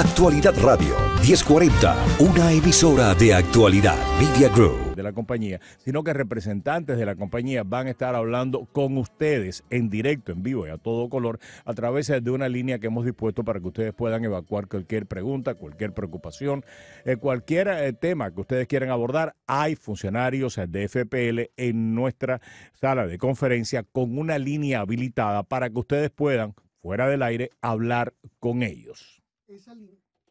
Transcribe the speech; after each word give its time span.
Actualidad 0.00 0.54
Radio 0.62 0.96
1040, 1.20 1.94
una 2.20 2.52
emisora 2.52 3.14
de 3.14 3.34
actualidad 3.34 3.98
Media 4.18 4.48
Group. 4.48 4.94
de 4.94 5.02
la 5.02 5.12
compañía, 5.12 5.60
sino 5.76 6.02
que 6.02 6.14
representantes 6.14 6.96
de 6.96 7.04
la 7.04 7.16
compañía 7.16 7.64
van 7.64 7.86
a 7.86 7.90
estar 7.90 8.14
hablando 8.14 8.64
con 8.72 8.96
ustedes 8.96 9.62
en 9.68 9.90
directo, 9.90 10.32
en 10.32 10.42
vivo 10.42 10.66
y 10.66 10.70
a 10.70 10.78
todo 10.78 11.10
color, 11.10 11.38
a 11.66 11.74
través 11.74 12.06
de 12.06 12.30
una 12.30 12.48
línea 12.48 12.78
que 12.78 12.86
hemos 12.86 13.04
dispuesto 13.04 13.44
para 13.44 13.60
que 13.60 13.66
ustedes 13.66 13.92
puedan 13.92 14.24
evacuar 14.24 14.68
cualquier 14.68 15.04
pregunta, 15.04 15.52
cualquier 15.52 15.92
preocupación, 15.92 16.64
eh, 17.04 17.16
cualquier 17.16 17.68
eh, 17.68 17.92
tema 17.92 18.30
que 18.30 18.40
ustedes 18.40 18.68
quieran 18.68 18.88
abordar. 18.88 19.36
Hay 19.46 19.76
funcionarios 19.76 20.58
de 20.66 20.88
FPL 20.88 21.50
en 21.58 21.94
nuestra 21.94 22.40
sala 22.72 23.06
de 23.06 23.18
conferencia 23.18 23.82
con 23.82 24.16
una 24.16 24.38
línea 24.38 24.80
habilitada 24.80 25.42
para 25.42 25.68
que 25.68 25.78
ustedes 25.78 26.10
puedan, 26.10 26.54
fuera 26.80 27.06
del 27.06 27.22
aire, 27.22 27.50
hablar 27.60 28.14
con 28.38 28.62
ellos. 28.62 29.19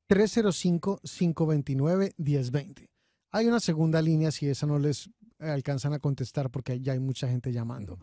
305-529-1020. 0.10 2.90
Hay 3.32 3.48
una 3.48 3.60
segunda 3.60 4.02
línea 4.02 4.32
si 4.32 4.48
esa 4.48 4.66
no 4.66 4.80
les 4.80 5.12
alcanzan 5.38 5.94
a 5.94 6.00
contestar 6.00 6.50
porque 6.50 6.82
ya 6.82 6.94
hay 6.94 7.00
mucha 7.00 7.28
gente 7.28 7.52
llamando. 7.52 8.00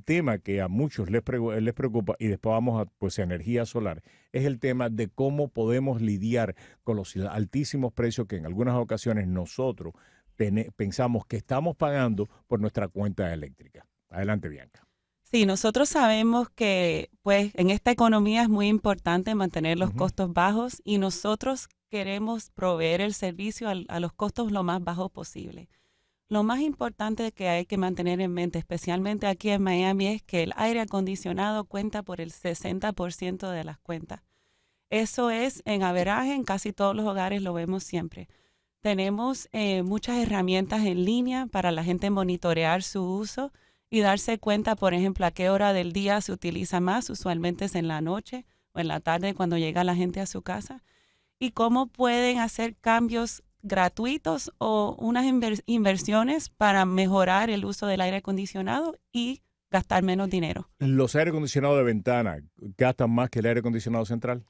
tema 0.04 0.38
que 0.38 0.60
a 0.60 0.68
muchos 0.68 1.10
les, 1.10 1.22
preocupa, 1.22 2.14
y 2.20 2.28
después 2.28 2.52
vamos 2.52 2.80
a 2.80 2.84
pues, 2.98 3.18
energía 3.18 3.66
solar, 3.66 4.02
es 4.30 4.44
el 4.44 4.60
tema 4.60 4.88
de 4.88 5.08
cómo 5.08 5.48
podemos 5.48 6.00
lidiar 6.00 6.54
con 6.84 6.96
los 6.96 7.16
altísimos 7.16 7.92
precios 7.92 8.28
que 8.28 8.36
en 8.36 8.46
algunas 8.46 8.76
ocasiones 8.76 9.26
nosotros 9.26 9.94
pensamos 10.76 11.26
que 11.26 11.38
estamos 11.38 11.74
pagando 11.74 12.28
por 12.46 12.60
nuestra 12.60 12.86
cuenta 12.86 13.34
eléctrica. 13.34 13.84
Adelante, 14.12 14.48
Bianca. 14.48 14.86
Sí, 15.22 15.46
nosotros 15.46 15.88
sabemos 15.88 16.50
que 16.50 17.10
pues 17.22 17.52
en 17.54 17.70
esta 17.70 17.90
economía 17.90 18.42
es 18.42 18.48
muy 18.48 18.68
importante 18.68 19.34
mantener 19.34 19.78
los 19.78 19.92
costos 19.92 20.32
bajos 20.32 20.82
y 20.84 20.98
nosotros 20.98 21.68
queremos 21.88 22.50
proveer 22.50 23.00
el 23.00 23.14
servicio 23.14 23.68
al- 23.68 23.86
a, 23.88 23.98
los 23.98 24.12
costos 24.12 24.52
lo 24.52 24.62
más 24.62 24.82
bajos 24.84 25.10
posible. 25.10 25.68
Lo 26.28 26.42
más 26.42 26.60
importante 26.60 27.32
que 27.32 27.48
hay 27.48 27.66
que 27.66 27.76
mantener 27.78 28.20
en 28.20 28.32
mente, 28.32 28.58
especialmente 28.58 29.26
aquí 29.26 29.50
en 29.50 29.62
Miami, 29.62 30.06
es 30.08 30.22
que 30.22 30.42
el 30.42 30.52
aire 30.56 30.80
acondicionado 30.80 31.64
cuenta 31.64 32.02
por 32.02 32.20
el 32.20 32.30
60% 32.30 33.50
de 33.50 33.64
las 33.64 33.78
cuentas. 33.78 34.22
Eso 34.90 35.30
es 35.30 35.62
en 35.64 35.82
averaje, 35.82 36.34
en 36.34 36.44
casi 36.44 36.72
todos 36.72 36.94
los 36.94 37.06
hogares 37.06 37.40
lo 37.42 37.54
vemos 37.54 37.84
siempre. 37.84 38.28
Tenemos 38.80 39.48
eh, 39.52 39.82
muchas 39.82 40.16
herramientas 40.18 40.84
en 40.84 41.04
línea 41.04 41.46
para 41.46 41.70
la 41.70 41.84
gente 41.84 42.10
monitorear 42.10 42.82
su 42.82 43.02
uso 43.02 43.52
y 43.92 44.00
darse 44.00 44.38
cuenta, 44.38 44.74
por 44.74 44.94
ejemplo, 44.94 45.26
a 45.26 45.32
qué 45.32 45.50
hora 45.50 45.74
del 45.74 45.92
día 45.92 46.18
se 46.22 46.32
utiliza 46.32 46.80
más, 46.80 47.10
usualmente 47.10 47.66
es 47.66 47.74
en 47.74 47.88
la 47.88 48.00
noche 48.00 48.46
o 48.72 48.80
en 48.80 48.88
la 48.88 49.00
tarde 49.00 49.34
cuando 49.34 49.58
llega 49.58 49.84
la 49.84 49.94
gente 49.94 50.18
a 50.18 50.24
su 50.26 50.40
casa, 50.40 50.82
y 51.38 51.50
cómo 51.50 51.88
pueden 51.88 52.38
hacer 52.38 52.74
cambios 52.80 53.42
gratuitos 53.60 54.50
o 54.56 54.96
unas 54.98 55.26
inver- 55.26 55.62
inversiones 55.66 56.48
para 56.48 56.86
mejorar 56.86 57.50
el 57.50 57.66
uso 57.66 57.86
del 57.86 58.00
aire 58.00 58.16
acondicionado 58.16 58.96
y 59.12 59.42
gastar 59.70 60.02
menos 60.02 60.30
dinero. 60.30 60.70
Los 60.78 61.14
aire 61.14 61.28
acondicionados 61.30 61.76
de 61.76 61.84
ventana 61.84 62.38
gastan 62.78 63.10
más 63.10 63.28
que 63.28 63.40
el 63.40 63.46
aire 63.46 63.60
acondicionado 63.60 64.06
central. 64.06 64.44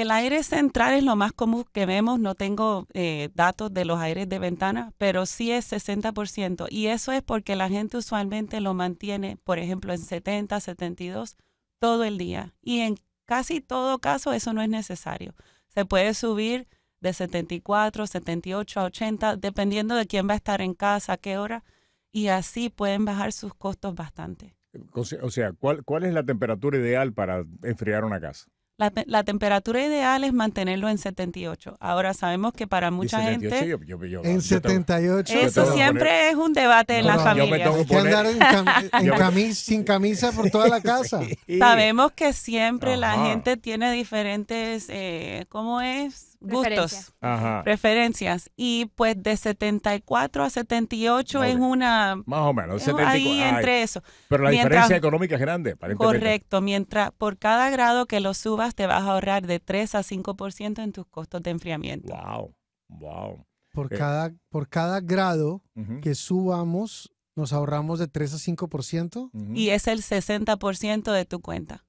El 0.00 0.12
aire 0.12 0.44
central 0.44 0.94
es 0.94 1.02
lo 1.02 1.16
más 1.16 1.32
común 1.32 1.64
que 1.72 1.84
vemos. 1.84 2.20
No 2.20 2.36
tengo 2.36 2.86
eh, 2.92 3.30
datos 3.34 3.74
de 3.74 3.84
los 3.84 3.98
aires 3.98 4.28
de 4.28 4.38
ventana, 4.38 4.92
pero 4.96 5.26
sí 5.26 5.50
es 5.50 5.72
60%. 5.72 6.66
Y 6.70 6.86
eso 6.86 7.10
es 7.10 7.20
porque 7.22 7.56
la 7.56 7.68
gente 7.68 7.96
usualmente 7.96 8.60
lo 8.60 8.74
mantiene, 8.74 9.38
por 9.42 9.58
ejemplo, 9.58 9.92
en 9.92 9.98
70, 9.98 10.60
72 10.60 11.36
todo 11.80 12.04
el 12.04 12.16
día. 12.16 12.54
Y 12.62 12.78
en 12.80 12.94
casi 13.26 13.60
todo 13.60 13.98
caso 13.98 14.32
eso 14.32 14.52
no 14.52 14.62
es 14.62 14.68
necesario. 14.68 15.34
Se 15.66 15.84
puede 15.84 16.14
subir 16.14 16.68
de 17.00 17.12
74, 17.12 18.06
78 18.06 18.80
a 18.80 18.84
80, 18.84 19.36
dependiendo 19.36 19.96
de 19.96 20.06
quién 20.06 20.28
va 20.28 20.34
a 20.34 20.36
estar 20.36 20.60
en 20.60 20.74
casa, 20.74 21.14
a 21.14 21.16
qué 21.16 21.38
hora. 21.38 21.64
Y 22.12 22.28
así 22.28 22.68
pueden 22.70 23.04
bajar 23.04 23.32
sus 23.32 23.52
costos 23.52 23.96
bastante. 23.96 24.54
O 24.92 25.04
sea- 25.04 25.18
o 25.24 25.30
sea, 25.30 25.52
¿cuál, 25.52 25.82
¿cuál 25.84 26.04
es 26.04 26.12
la 26.14 26.22
temperatura 26.22 26.78
ideal 26.78 27.12
para 27.12 27.44
enfriar 27.64 28.04
una 28.04 28.20
casa? 28.20 28.48
La, 28.80 28.92
la 29.06 29.24
temperatura 29.24 29.84
ideal 29.84 30.22
es 30.22 30.32
mantenerlo 30.32 30.88
en 30.88 30.98
78. 30.98 31.76
Ahora 31.80 32.14
sabemos 32.14 32.52
que 32.52 32.68
para 32.68 32.92
mucha 32.92 33.20
Y 33.20 33.24
78, 33.34 33.56
gente 33.56 33.68
yo- 33.68 33.78
yo- 33.98 34.04
yo- 34.06 34.18
En 34.22 34.38
yo 34.40 34.60
tengo- 34.60 34.74
78. 34.86 35.34
yo 35.34 35.40
eso 35.40 35.72
siempre 35.72 36.04
poner- 36.04 36.30
es 36.30 36.34
un 36.36 36.52
debate 36.52 36.98
en 36.98 37.06
No, 37.06 37.08
la 37.08 37.16
no, 37.16 37.22
yo 37.22 37.26
me 37.26 37.40
familia. 37.40 37.64
tengo 37.64 37.76
Hay 37.78 37.86
que 37.86 37.96
andar 37.98 38.26
en, 38.26 38.38
cam- 38.38 38.90
en 39.02 39.10
camis- 39.14 39.54
sin 39.54 39.82
camisa 39.82 40.30
por 40.30 40.48
toda 40.50 40.68
la 40.68 40.80
casa. 40.80 41.22
Sí. 41.48 41.58
Sabemos 41.58 42.12
que 42.12 42.32
siempre 42.32 42.96
la 42.96 43.14
Ajá. 43.14 43.26
gente 43.26 43.56
tiene 43.56 43.90
diferentes, 43.90 44.86
eh, 44.90 45.46
¿cómo 45.48 45.80
es? 45.80 46.37
Gustos, 46.40 46.62
Preferencias. 46.62 47.14
Ajá. 47.20 47.62
preferencias. 47.64 48.50
Y 48.56 48.86
pues 48.94 49.20
de 49.20 49.36
74 49.36 50.44
a 50.44 50.50
78 50.50 51.42
es 51.44 51.56
Ok. 51.56 51.60
una... 51.62 52.22
Más 52.26 52.40
o 52.42 52.52
menos, 52.54 52.76
es 52.76 52.82
74. 52.84 53.10
ahí 53.12 53.40
Ay, 53.40 53.54
entre 53.56 53.82
eso. 53.82 54.02
pero 54.28 54.44
la 54.44 54.50
mientras- 54.50 54.70
diferencia 54.70 54.96
económica 54.96 55.34
es 55.34 55.40
grande. 55.40 55.74
Correcto. 55.96 56.60
Mientras 56.60 57.10
por 57.12 57.38
cada 57.38 57.70
grado 57.70 58.06
que 58.06 58.20
lo 58.20 58.34
subas 58.34 58.74
te 58.76 58.86
vas 58.86 59.02
a 59.02 59.12
ahorrar 59.12 59.46
de 59.46 59.58
3 59.58 59.94
a 59.96 60.02
5% 60.02 60.82
en 60.82 60.92
tus 60.92 61.06
costos 61.06 61.42
de 61.42 61.50
enfriamiento. 61.50 62.14
Wow, 62.14 62.54
wow. 62.88 63.44
Por 63.72 63.92
Eh. 63.92 63.98
cada, 63.98 64.32
por 64.48 64.68
cada 64.68 65.00
grado 65.00 65.62
que 66.02 66.14
subamos, 66.14 67.12
nos 67.36 67.52
ahorramos 67.52 67.98
de 67.98 68.08
3 68.08 68.34
a 68.34 68.38
5%. 68.38 69.30
ujú, 69.32 69.52
Y 69.54 69.70
es 69.70 69.86
el 69.88 70.02
60% 70.02 71.12
de 71.12 71.24
tu 71.24 71.40
cuenta. 71.40 71.84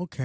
Ok. 0.00 0.16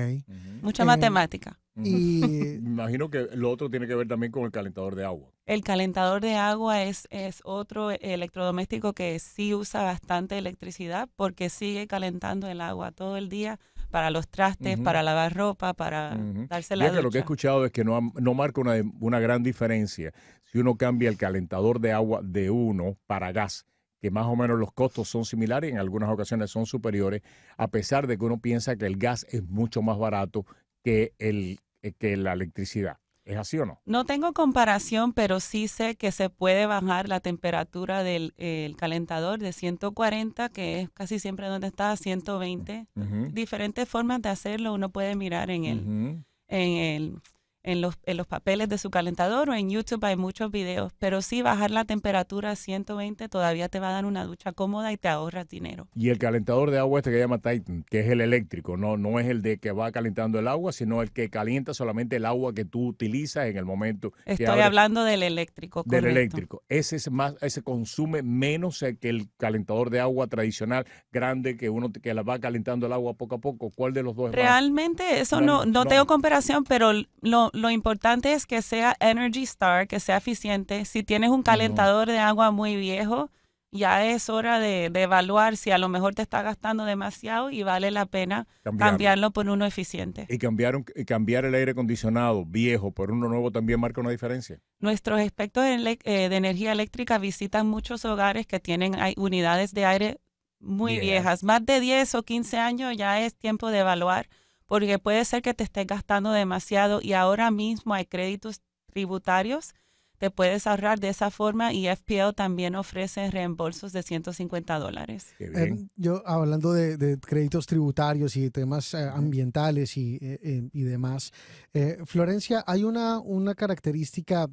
Mucha 0.62 0.84
Eh, 0.84 0.86
matemática. 0.86 1.60
Y 1.84 2.56
imagino 2.56 3.10
que 3.10 3.28
lo 3.36 3.52
otro 3.52 3.70
tiene 3.70 3.88
que 3.88 3.96
ver 3.96 4.08
también 4.08 4.32
con 4.32 4.46
el 4.46 4.52
calentador 4.52 4.96
de 4.96 5.04
agua. 5.04 5.30
El 5.46 5.64
calentador 5.64 6.22
de 6.22 6.36
agua 6.36 6.84
es, 6.84 7.08
es 7.12 7.42
otro 7.44 7.92
electrodoméstico 7.92 8.94
que 8.94 9.20
sí 9.20 9.54
usa 9.54 9.84
bastante 9.84 10.38
electricidad 10.38 11.10
porque 11.16 11.50
sigue 11.50 11.88
calentando 11.88 12.48
el 12.48 12.62
agua 12.62 12.92
todo 12.92 13.18
el 13.18 13.28
día 13.30 13.60
para 13.92 14.10
los 14.10 14.28
trastes, 14.28 14.80
para 14.80 15.04
lavar 15.04 15.34
ropa, 15.36 15.74
para 15.74 16.16
darse 16.50 16.76
la 16.76 16.86
Fíjate, 16.86 17.02
lo 17.04 17.12
que 17.12 17.18
he 17.18 17.20
ducha. 17.20 17.26
escuchado 17.26 17.66
es 17.66 17.72
que 17.72 17.84
no, 17.84 18.12
no 18.16 18.34
marca 18.34 18.62
una, 18.62 18.76
una 19.00 19.20
gran 19.20 19.44
diferencia 19.44 20.14
si 20.46 20.58
uno 20.60 20.78
cambia 20.78 21.10
el 21.10 21.18
calentador 21.18 21.80
de 21.80 21.92
agua 21.92 22.22
de 22.24 22.50
uno 22.50 22.98
para 23.06 23.32
gas, 23.32 23.66
que 24.06 24.12
más 24.12 24.28
o 24.28 24.36
menos 24.36 24.60
los 24.60 24.72
costos 24.72 25.10
son 25.10 25.26
similares, 25.26 25.72
en 25.72 25.80
algunas 25.80 26.12
ocasiones 26.12 26.52
son 26.52 26.68
superiores, 26.68 27.24
a 27.58 27.70
pesar 27.70 28.06
de 28.06 28.20
que 28.20 28.24
uno 28.24 28.38
piensa 28.38 28.76
que 28.76 28.86
el 28.86 28.98
gas 28.98 29.26
es 29.32 29.42
mucho 29.42 29.82
más 29.82 29.98
barato 29.98 30.46
que, 30.84 31.14
el, 31.18 31.60
eh, 31.82 31.92
que 31.98 32.16
la 32.16 32.34
electricidad. 32.34 33.00
¿Es 33.24 33.36
así 33.36 33.58
o 33.58 33.66
no? 33.66 33.82
No 33.84 34.06
tengo 34.06 34.32
comparación, 34.34 35.12
pero 35.12 35.40
sí 35.40 35.68
sé 35.68 35.96
que 35.96 36.12
se 36.12 36.30
puede 36.30 36.68
bajar 36.68 37.10
la 37.10 37.20
temperatura 37.20 38.04
del 38.04 38.36
el 38.38 38.76
calentador 38.76 39.40
de 39.40 39.52
140, 39.52 40.50
que 40.50 40.82
es 40.82 40.90
casi 40.92 41.18
siempre 41.18 41.48
donde 41.48 41.66
está, 41.66 41.90
a 41.90 41.98
120. 41.98 42.86
Ujú, 42.96 43.32
Diferentes 43.32 43.90
formas 43.90 44.22
de 44.22 44.30
hacerlo 44.30 44.72
uno 44.76 44.90
puede 44.90 45.16
mirar 45.16 45.50
en 45.50 45.66
el, 45.66 46.24
en 46.48 46.78
el 46.78 47.22
en 47.66 47.82
los, 47.82 47.96
en 48.06 48.18
los 48.18 48.28
papeles 48.28 48.70
de 48.70 48.78
su 48.78 48.90
calentador 48.90 49.50
o 49.50 49.54
en 49.54 49.70
YouTube 49.70 50.04
hay 50.06 50.16
muchos 50.16 50.52
videos, 50.52 50.94
pero 51.00 51.22
sí 51.22 51.42
bajar 51.42 51.72
la 51.72 51.84
temperatura 51.86 52.52
a 52.52 52.56
120 52.56 53.28
todavía 53.28 53.68
te 53.70 53.80
va 53.80 53.90
a 53.90 53.92
dar 53.94 54.06
una 54.06 54.24
ducha 54.24 54.52
cómoda 54.54 54.92
y 54.94 54.98
te 54.98 55.08
ahorras 55.08 55.50
dinero. 55.50 55.88
Y 55.96 56.10
el 56.10 56.20
calentador 56.20 56.72
de 56.72 56.80
agua 56.80 57.00
este 57.00 57.12
que 57.12 57.20
llama 57.20 57.40
Titan, 57.40 57.84
que 57.90 58.00
es 58.02 58.08
el 58.10 58.22
eléctrico, 58.22 58.78
no, 58.78 58.98
no 58.98 59.20
es 59.20 59.28
el 59.28 59.42
de 59.42 59.58
que 59.58 59.72
va 59.72 59.92
calentando 59.92 60.40
el 60.40 60.48
agua, 60.48 60.72
sino 60.72 61.02
el 61.02 61.12
que 61.12 61.30
calienta 61.30 61.74
solamente 61.74 62.18
el 62.18 62.26
agua 62.26 62.54
que 62.54 62.66
tú 62.66 62.88
utilizas 62.88 63.48
en 63.48 63.58
el 63.58 63.66
momento 63.66 64.12
que 64.12 64.34
Estoy 64.34 64.46
abres 64.48 64.66
hablando 64.66 65.04
del 65.04 65.24
eléctrico, 65.24 65.84
del 65.86 66.02
correcto. 66.02 66.20
eléctrico. 66.20 66.64
Ese 66.70 66.96
es 66.98 67.10
más, 67.10 67.36
ese 67.42 67.64
consume 67.64 68.22
menos 68.22 68.84
que 69.00 69.10
el 69.10 69.30
calentador 69.38 69.90
de 69.90 70.00
agua 70.00 70.28
tradicional 70.28 70.86
grande 71.12 71.58
que 71.58 71.70
uno 71.70 71.92
que 71.92 72.14
la 72.14 72.22
va 72.22 72.40
calentando 72.40 72.86
el 72.86 72.94
agua 72.94 73.14
poco 73.14 73.36
a 73.36 73.38
poco. 73.40 73.72
¿Cuál 73.72 73.94
de 73.94 74.04
los 74.04 74.16
dos 74.16 74.26
es 74.30 74.32
más? 74.32 74.36
Realmente 74.36 75.20
eso 75.20 75.38
Bueno, 75.38 75.60
no, 75.60 75.66
no, 75.66 75.84
no. 75.84 75.90
tengo 75.90 76.06
comparación, 76.06 76.64
pero 76.64 76.92
lo, 77.22 77.52
lo 77.56 77.70
importante 77.72 78.34
es 78.34 78.46
que 78.46 78.62
sea 78.62 78.96
Energy 79.00 79.44
Star, 79.44 79.88
que 79.88 80.00
sea 80.00 80.18
eficiente. 80.18 80.86
Si 80.86 81.04
tienes 81.04 81.30
un 81.30 81.42
calentador 81.44 82.08
de 82.08 82.20
agua 82.20 82.52
muy 82.52 82.76
viejo, 82.76 83.30
ya 83.72 84.06
es 84.06 84.30
hora 84.30 84.58
de, 84.60 84.90
de 84.90 85.02
evaluar 85.02 85.58
si 85.58 85.72
a 85.72 85.78
lo 85.78 85.90
mejor 85.90 86.16
te 86.16 86.22
está 86.22 86.42
gastando 86.42 86.86
demasiado 86.86 87.50
y 87.50 87.62
vale 87.64 87.92
la 87.92 88.06
pena 88.06 88.48
Cambiarlo. 88.64 88.92
cambiarlo 88.92 89.32
por 89.32 89.50
uno 89.50 89.66
eficiente. 89.66 90.28
Y 90.30 90.38
cambiar, 90.38 90.78
un- 90.78 90.86
y 90.96 91.04
cambiar 91.04 91.44
el 91.44 91.56
aire 91.56 91.72
acondicionado 91.72 92.46
viejo 92.46 92.92
por 92.92 93.12
uno 93.12 93.28
nuevo 93.28 93.52
también 93.52 93.80
marca 93.82 94.00
una 94.00 94.12
diferencia. 94.12 94.62
Nuestros 94.80 95.20
expertos 95.20 95.66
eh, 95.66 96.30
de 96.30 96.36
energía 96.38 96.72
eléctrica 96.72 97.18
visitan 97.18 97.68
muchos 97.68 98.06
hogares 98.06 98.48
que 98.48 98.62
tienen 98.62 98.96
unidades 99.18 99.74
de 99.74 99.86
aire 99.86 100.18
muy 100.62 100.94
Viejas. 100.94 101.10
viejas. 101.10 101.44
Más 101.44 101.66
de 101.66 101.80
10 101.82 102.16
o 102.16 102.24
15 102.24 102.58
años 102.58 102.96
ya 102.96 103.20
es 103.26 103.36
tiempo 103.36 103.72
de 103.72 103.80
evaluar 103.80 104.30
porque 104.68 105.00
puede 105.00 105.24
ser 105.26 105.42
que 105.42 105.54
te 105.54 105.64
estés 105.64 105.88
gastando 105.88 106.32
demasiado 106.32 107.00
y 107.02 107.14
ahora 107.14 107.52
mismo 107.52 107.94
hay 107.94 108.06
créditos 108.06 108.62
tributarios. 108.92 109.74
Te 110.18 110.32
puedes 110.32 110.66
ahorrar 110.66 111.00
de 111.02 111.10
esa 111.10 111.30
forma 111.30 111.74
y 111.74 111.88
FPL 111.88 112.34
también 112.36 112.76
ofrece 112.76 113.30
reembolsos 113.30 113.92
de 113.92 114.02
150 114.02 114.80
dólares. 114.80 115.36
Eh, 115.40 115.76
yo 115.98 116.24
hablando 116.26 116.72
de, 116.72 116.96
de 116.96 117.20
créditos 117.20 117.66
tributarios 117.66 118.38
y 118.38 118.50
temas 118.50 118.94
eh, 118.94 119.10
ambientales 119.14 119.98
y, 119.98 120.16
eh, 120.22 120.40
eh, 120.42 120.70
y 120.72 120.84
demás, 120.84 121.34
eh, 121.74 121.98
Florencia, 122.06 122.64
hay 122.66 122.86
una, 122.86 123.20
una 123.20 123.56
característica 123.56 124.48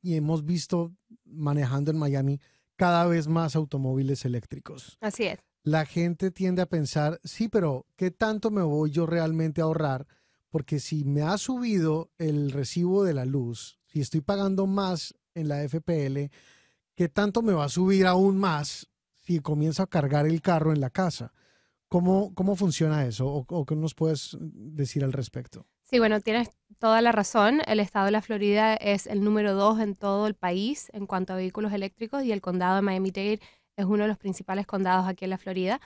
y 0.00 0.16
hemos 0.16 0.46
visto 0.46 0.92
manejando 1.26 1.90
en 1.90 1.98
Miami 1.98 2.40
cada 2.76 3.06
vez 3.06 3.28
más 3.28 3.54
automóviles 3.54 4.24
eléctricos. 4.24 4.96
Así 5.02 5.24
es. 5.24 5.38
La 5.64 5.86
gente 5.86 6.32
tiende 6.32 6.60
a 6.62 6.66
pensar, 6.66 7.20
sí, 7.22 7.48
pero 7.48 7.86
¿qué 7.96 8.10
tanto 8.10 8.50
me 8.50 8.62
voy 8.62 8.90
yo 8.90 9.06
realmente 9.06 9.60
a 9.60 9.64
ahorrar? 9.64 10.08
Porque 10.48 10.80
si 10.80 11.04
me 11.04 11.22
ha 11.22 11.38
subido 11.38 12.10
el 12.18 12.50
recibo 12.50 13.04
de 13.04 13.14
la 13.14 13.24
luz, 13.24 13.78
si 13.86 14.00
estoy 14.00 14.22
pagando 14.22 14.66
más 14.66 15.14
en 15.34 15.48
la 15.48 15.62
FPL, 15.62 16.30
¿qué 16.96 17.08
tanto 17.08 17.42
me 17.42 17.52
va 17.52 17.66
a 17.66 17.68
subir 17.68 18.06
aún 18.06 18.38
más 18.38 18.88
si 19.14 19.38
comienzo 19.38 19.84
a 19.84 19.86
cargar 19.86 20.26
el 20.26 20.42
carro 20.42 20.72
en 20.72 20.80
la 20.80 20.90
casa? 20.90 21.32
¿Cómo, 21.88 22.34
cómo 22.34 22.56
funciona 22.56 23.06
eso? 23.06 23.28
¿O, 23.28 23.46
o 23.48 23.64
qué 23.64 23.76
nos 23.76 23.94
puedes 23.94 24.36
decir 24.40 25.04
al 25.04 25.12
respecto? 25.12 25.66
Sí, 25.82 25.98
bueno, 25.98 26.20
tienes 26.20 26.50
toda 26.78 27.00
la 27.02 27.12
razón. 27.12 27.60
El 27.66 27.78
estado 27.78 28.06
de 28.06 28.12
la 28.12 28.22
Florida 28.22 28.74
es 28.74 29.06
el 29.06 29.22
número 29.22 29.54
dos 29.54 29.78
en 29.78 29.94
todo 29.94 30.26
el 30.26 30.34
país 30.34 30.88
en 30.92 31.06
cuanto 31.06 31.34
a 31.34 31.36
vehículos 31.36 31.72
eléctricos 31.72 32.24
y 32.24 32.32
el 32.32 32.40
condado 32.40 32.76
de 32.76 32.82
Miami-Dade 32.82 33.40
es 33.76 33.84
uno 33.84 34.04
de 34.04 34.08
los 34.08 34.18
principales 34.18 34.66
condados 34.66 35.06
aquí 35.08 35.24
en 35.24 35.30
la 35.30 35.38
Florida. 35.38 35.80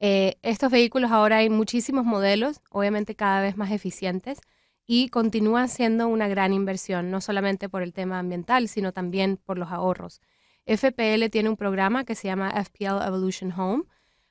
Eh, 0.00 0.36
estos 0.42 0.70
vehículos 0.70 1.10
ahora 1.12 1.38
hay 1.38 1.50
muchísimos 1.50 2.04
modelos, 2.04 2.60
obviamente 2.70 3.14
cada 3.14 3.40
vez 3.40 3.56
más 3.56 3.70
eficientes 3.70 4.40
y 4.86 5.08
continúan 5.08 5.68
siendo 5.68 6.08
una 6.08 6.28
gran 6.28 6.52
inversión, 6.52 7.10
no 7.10 7.20
solamente 7.20 7.68
por 7.68 7.82
el 7.82 7.92
tema 7.92 8.18
ambiental, 8.18 8.68
sino 8.68 8.92
también 8.92 9.36
por 9.36 9.58
los 9.58 9.70
ahorros. 9.70 10.20
FPL 10.66 11.28
tiene 11.30 11.48
un 11.48 11.56
programa 11.56 12.04
que 12.04 12.14
se 12.14 12.28
llama 12.28 12.50
FPL 12.50 13.06
Evolution 13.06 13.52
Home, 13.52 13.84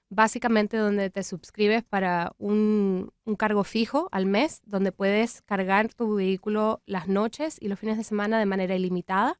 básicamente 0.09 0.75
donde 0.77 1.09
te 1.09 1.23
suscribes 1.23 1.83
para 1.83 2.33
un, 2.37 3.13
un 3.23 3.35
cargo 3.35 3.63
fijo 3.63 4.09
al 4.11 4.25
mes, 4.25 4.61
donde 4.65 4.91
puedes 4.91 5.41
cargar 5.41 5.93
tu 5.93 6.15
vehículo 6.15 6.81
las 6.85 7.07
noches 7.07 7.57
y 7.61 7.69
los 7.69 7.79
fines 7.79 7.97
de 7.97 8.03
semana 8.03 8.39
de 8.39 8.45
manera 8.45 8.75
ilimitada 8.75 9.39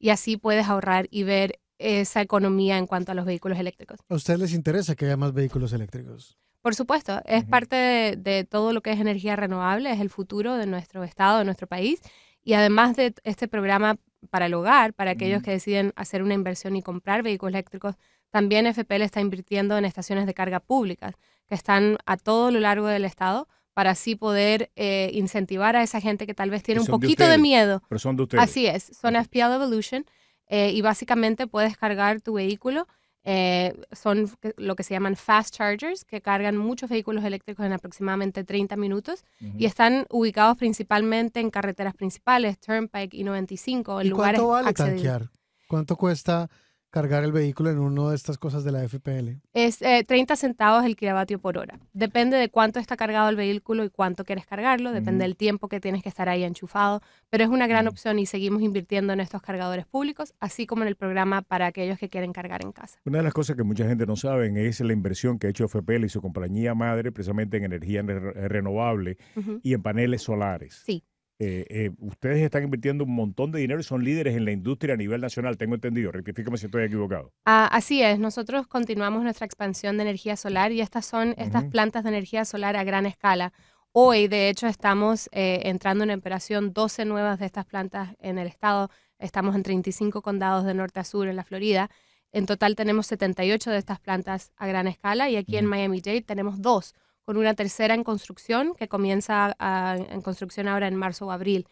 y 0.00 0.08
así 0.08 0.36
puedes 0.36 0.66
ahorrar 0.66 1.06
y 1.10 1.22
ver 1.22 1.59
esa 1.80 2.20
economía 2.20 2.78
en 2.78 2.86
cuanto 2.86 3.12
a 3.12 3.14
los 3.14 3.24
vehículos 3.24 3.58
eléctricos. 3.58 3.98
¿A 4.08 4.14
ustedes 4.14 4.38
les 4.38 4.52
interesa 4.52 4.94
que 4.94 5.06
haya 5.06 5.16
más 5.16 5.32
vehículos 5.32 5.72
eléctricos? 5.72 6.38
Por 6.62 6.74
supuesto, 6.74 7.20
es 7.24 7.44
parte 7.44 7.74
de, 7.74 8.16
de 8.16 8.44
todo 8.44 8.72
lo 8.72 8.82
que 8.82 8.92
es 8.92 9.00
energía 9.00 9.34
renovable, 9.34 9.90
es 9.90 10.00
el 10.00 10.10
futuro 10.10 10.56
de 10.56 10.66
nuestro 10.66 11.02
estado, 11.04 11.38
de 11.38 11.44
nuestro 11.46 11.66
país. 11.66 12.00
Y 12.42 12.52
además 12.52 12.96
de 12.96 13.14
este 13.24 13.48
programa 13.48 13.96
para 14.28 14.46
el 14.46 14.54
hogar, 14.54 14.92
para 14.92 15.12
aquellos 15.12 15.42
que 15.42 15.52
deciden 15.52 15.92
hacer 15.96 16.22
una 16.22 16.34
inversión 16.34 16.76
y 16.76 16.82
comprar 16.82 17.22
vehículos 17.22 17.54
eléctricos, 17.54 17.96
también 18.30 18.72
FPL 18.72 19.02
está 19.02 19.20
invirtiendo 19.20 19.76
en 19.76 19.84
estaciones 19.84 20.26
de 20.26 20.34
carga 20.34 20.60
públicas 20.60 21.14
que 21.48 21.54
están 21.54 21.96
a 22.06 22.16
todo 22.16 22.50
lo 22.50 22.60
largo 22.60 22.86
del 22.86 23.04
estado 23.04 23.48
para 23.74 23.90
así 23.90 24.14
poder 24.14 24.70
eh, 24.76 25.10
incentivar 25.14 25.76
a 25.76 25.82
esa 25.82 26.00
gente 26.00 26.26
que 26.26 26.34
tal 26.34 26.50
vez 26.50 26.62
tiene 26.62 26.80
un 26.80 26.86
de 26.86 26.92
poquito 26.92 27.22
de 27.22 27.30
ustedes. 27.30 27.40
miedo 27.40 27.82
Pero 27.88 27.98
son 27.98 28.16
de 28.16 28.24
ustedes. 28.24 28.44
Así 28.44 28.66
es, 28.66 28.90
son. 29.00 29.14
FPL 29.14 29.54
Evolution 29.54 30.04
eh, 30.50 30.70
y 30.72 30.82
básicamente 30.82 31.46
puedes 31.46 31.76
cargar 31.78 32.20
tu 32.20 32.34
vehículo. 32.34 32.86
eh, 33.22 33.74
son 33.92 34.30
lo 34.56 34.74
que 34.76 34.82
se 34.82 34.94
llaman 34.94 35.14
fast 35.14 35.54
chargers, 35.54 36.06
que 36.06 36.22
cargan 36.22 36.56
muchos 36.56 36.88
vehículos 36.88 37.22
eléctricos 37.22 37.66
en 37.66 37.72
aproximadamente 37.74 38.44
30 38.44 38.76
minutos 38.76 39.24
Ujú. 39.42 39.58
y 39.58 39.66
están 39.66 40.06
ubicados 40.08 40.56
principalmente 40.56 41.38
en 41.40 41.50
carreteras 41.50 41.94
principales, 41.94 42.58
Turnpike 42.58 43.12
y 43.12 43.22
95, 43.24 44.00
en 44.00 44.06
¿Y 44.06 44.10
lugares 44.10 44.38
cuánto 44.40 44.52
vale 44.52 44.68
accedibles. 44.70 45.02
tanquear? 45.02 45.30
¿Cuánto 45.68 45.96
cuesta 45.96 46.48
cargar 46.90 47.24
el 47.24 47.32
vehículo 47.32 47.70
en 47.70 47.78
una 47.78 48.10
de 48.10 48.16
estas 48.16 48.36
cosas 48.38 48.64
de 48.64 48.72
la 48.72 48.82
FPL? 48.86 49.40
Es 49.54 49.80
eh, 49.82 50.04
30 50.06 50.36
centavos 50.36 50.84
el 50.84 50.96
kilovatio 50.96 51.38
por 51.38 51.56
hora. 51.58 51.78
Depende 51.92 52.36
de 52.36 52.48
cuánto 52.50 52.78
está 52.78 52.96
cargado 52.96 53.28
el 53.28 53.36
vehículo 53.36 53.84
y 53.84 53.90
cuánto 53.90 54.24
quieres 54.24 54.46
cargarlo, 54.46 54.92
depende 54.92 55.24
del 55.24 55.36
tiempo 55.36 55.68
que 55.68 55.80
tienes 55.80 56.02
que 56.02 56.08
estar 56.08 56.28
ahí 56.28 56.44
enchufado, 56.44 57.00
pero 57.30 57.44
es 57.44 57.50
una 57.50 57.66
gran 57.66 57.86
opción 57.88 58.18
y 58.18 58.26
seguimos 58.26 58.62
invirtiendo 58.62 59.12
en 59.12 59.20
estos 59.20 59.40
cargadores 59.42 59.86
públicos, 59.86 60.34
así 60.40 60.66
como 60.66 60.82
en 60.82 60.88
el 60.88 60.96
programa 60.96 61.42
para 61.42 61.66
aquellos 61.66 61.98
que 61.98 62.08
quieren 62.08 62.32
cargar 62.32 62.62
en 62.64 62.72
casa. 62.72 62.98
Una 63.04 63.18
de 63.18 63.24
las 63.24 63.32
cosas 63.34 63.56
que 63.56 63.62
mucha 63.62 63.86
gente 63.86 64.06
no 64.06 64.16
sabe 64.16 64.50
es 64.68 64.80
la 64.80 64.92
inversión 64.92 65.38
que 65.38 65.46
ha 65.46 65.50
hecho 65.50 65.68
FPL 65.68 66.04
y 66.04 66.08
su 66.08 66.20
compañía 66.20 66.74
madre 66.74 67.12
precisamente 67.12 67.56
en 67.56 67.64
energía 67.64 68.02
re- 68.02 68.48
renovable 68.48 69.16
y 69.62 69.74
en 69.74 69.82
paneles 69.82 70.22
solares. 70.22 70.82
Sí. 70.84 71.04
Eh, 71.42 71.64
eh, 71.70 71.90
ustedes 72.00 72.42
están 72.42 72.64
invirtiendo 72.64 73.04
un 73.04 73.14
montón 73.14 73.50
de 73.50 73.60
dinero 73.60 73.80
y 73.80 73.82
son 73.82 74.04
líderes 74.04 74.36
en 74.36 74.44
la 74.44 74.50
industria 74.50 74.92
a 74.92 74.96
nivel 74.98 75.22
nacional, 75.22 75.56
tengo 75.56 75.74
entendido. 75.74 76.12
Rectifícame 76.12 76.58
si 76.58 76.66
estoy 76.66 76.84
equivocado. 76.84 77.32
Ah, 77.46 77.66
así 77.72 78.02
es, 78.02 78.18
nosotros 78.18 78.66
continuamos 78.66 79.22
nuestra 79.22 79.46
expansión 79.46 79.96
de 79.96 80.02
energía 80.02 80.36
solar 80.36 80.70
y 80.70 80.82
estas 80.82 81.06
son 81.06 81.34
estas 81.38 81.64
plantas 81.64 82.04
de 82.04 82.10
energía 82.10 82.44
solar 82.44 82.76
a 82.76 82.84
gran 82.84 83.06
escala. 83.06 83.54
Hoy, 83.92 84.28
de 84.28 84.50
hecho, 84.50 84.66
estamos 84.66 85.30
eh, 85.32 85.62
entrando 85.64 86.04
en 86.04 86.10
operación 86.10 86.74
12 86.74 87.06
nuevas 87.06 87.38
de 87.38 87.46
estas 87.46 87.64
plantas 87.64 88.10
en 88.20 88.38
el 88.38 88.46
estado. 88.46 88.90
Estamos 89.18 89.56
en 89.56 89.62
35 89.62 90.20
condados 90.20 90.66
de 90.66 90.74
norte 90.74 91.00
a 91.00 91.04
sur 91.04 91.26
en 91.26 91.36
la 91.36 91.44
Florida. 91.44 91.88
En 92.32 92.44
total 92.44 92.76
tenemos 92.76 93.06
78 93.06 93.70
de 93.70 93.78
estas 93.78 93.98
plantas 93.98 94.52
a 94.56 94.66
gran 94.66 94.86
escala 94.88 95.30
y 95.30 95.36
aquí 95.36 95.56
en. 95.56 95.64
Miami-Dade 95.64 96.20
tenemos 96.20 96.60
dos, 96.60 96.94
con 97.30 97.36
una 97.36 97.54
tercera 97.54 97.94
en 97.94 98.02
construcción 98.02 98.74
que 98.76 98.88
comienza 98.88 99.54
a- 99.60 99.96
en 99.96 100.20
construcción 100.20 100.66
ahora 100.66 100.88
en 100.88 100.96
marzo 100.96 101.26
o 101.26 101.30
abril. 101.30 101.64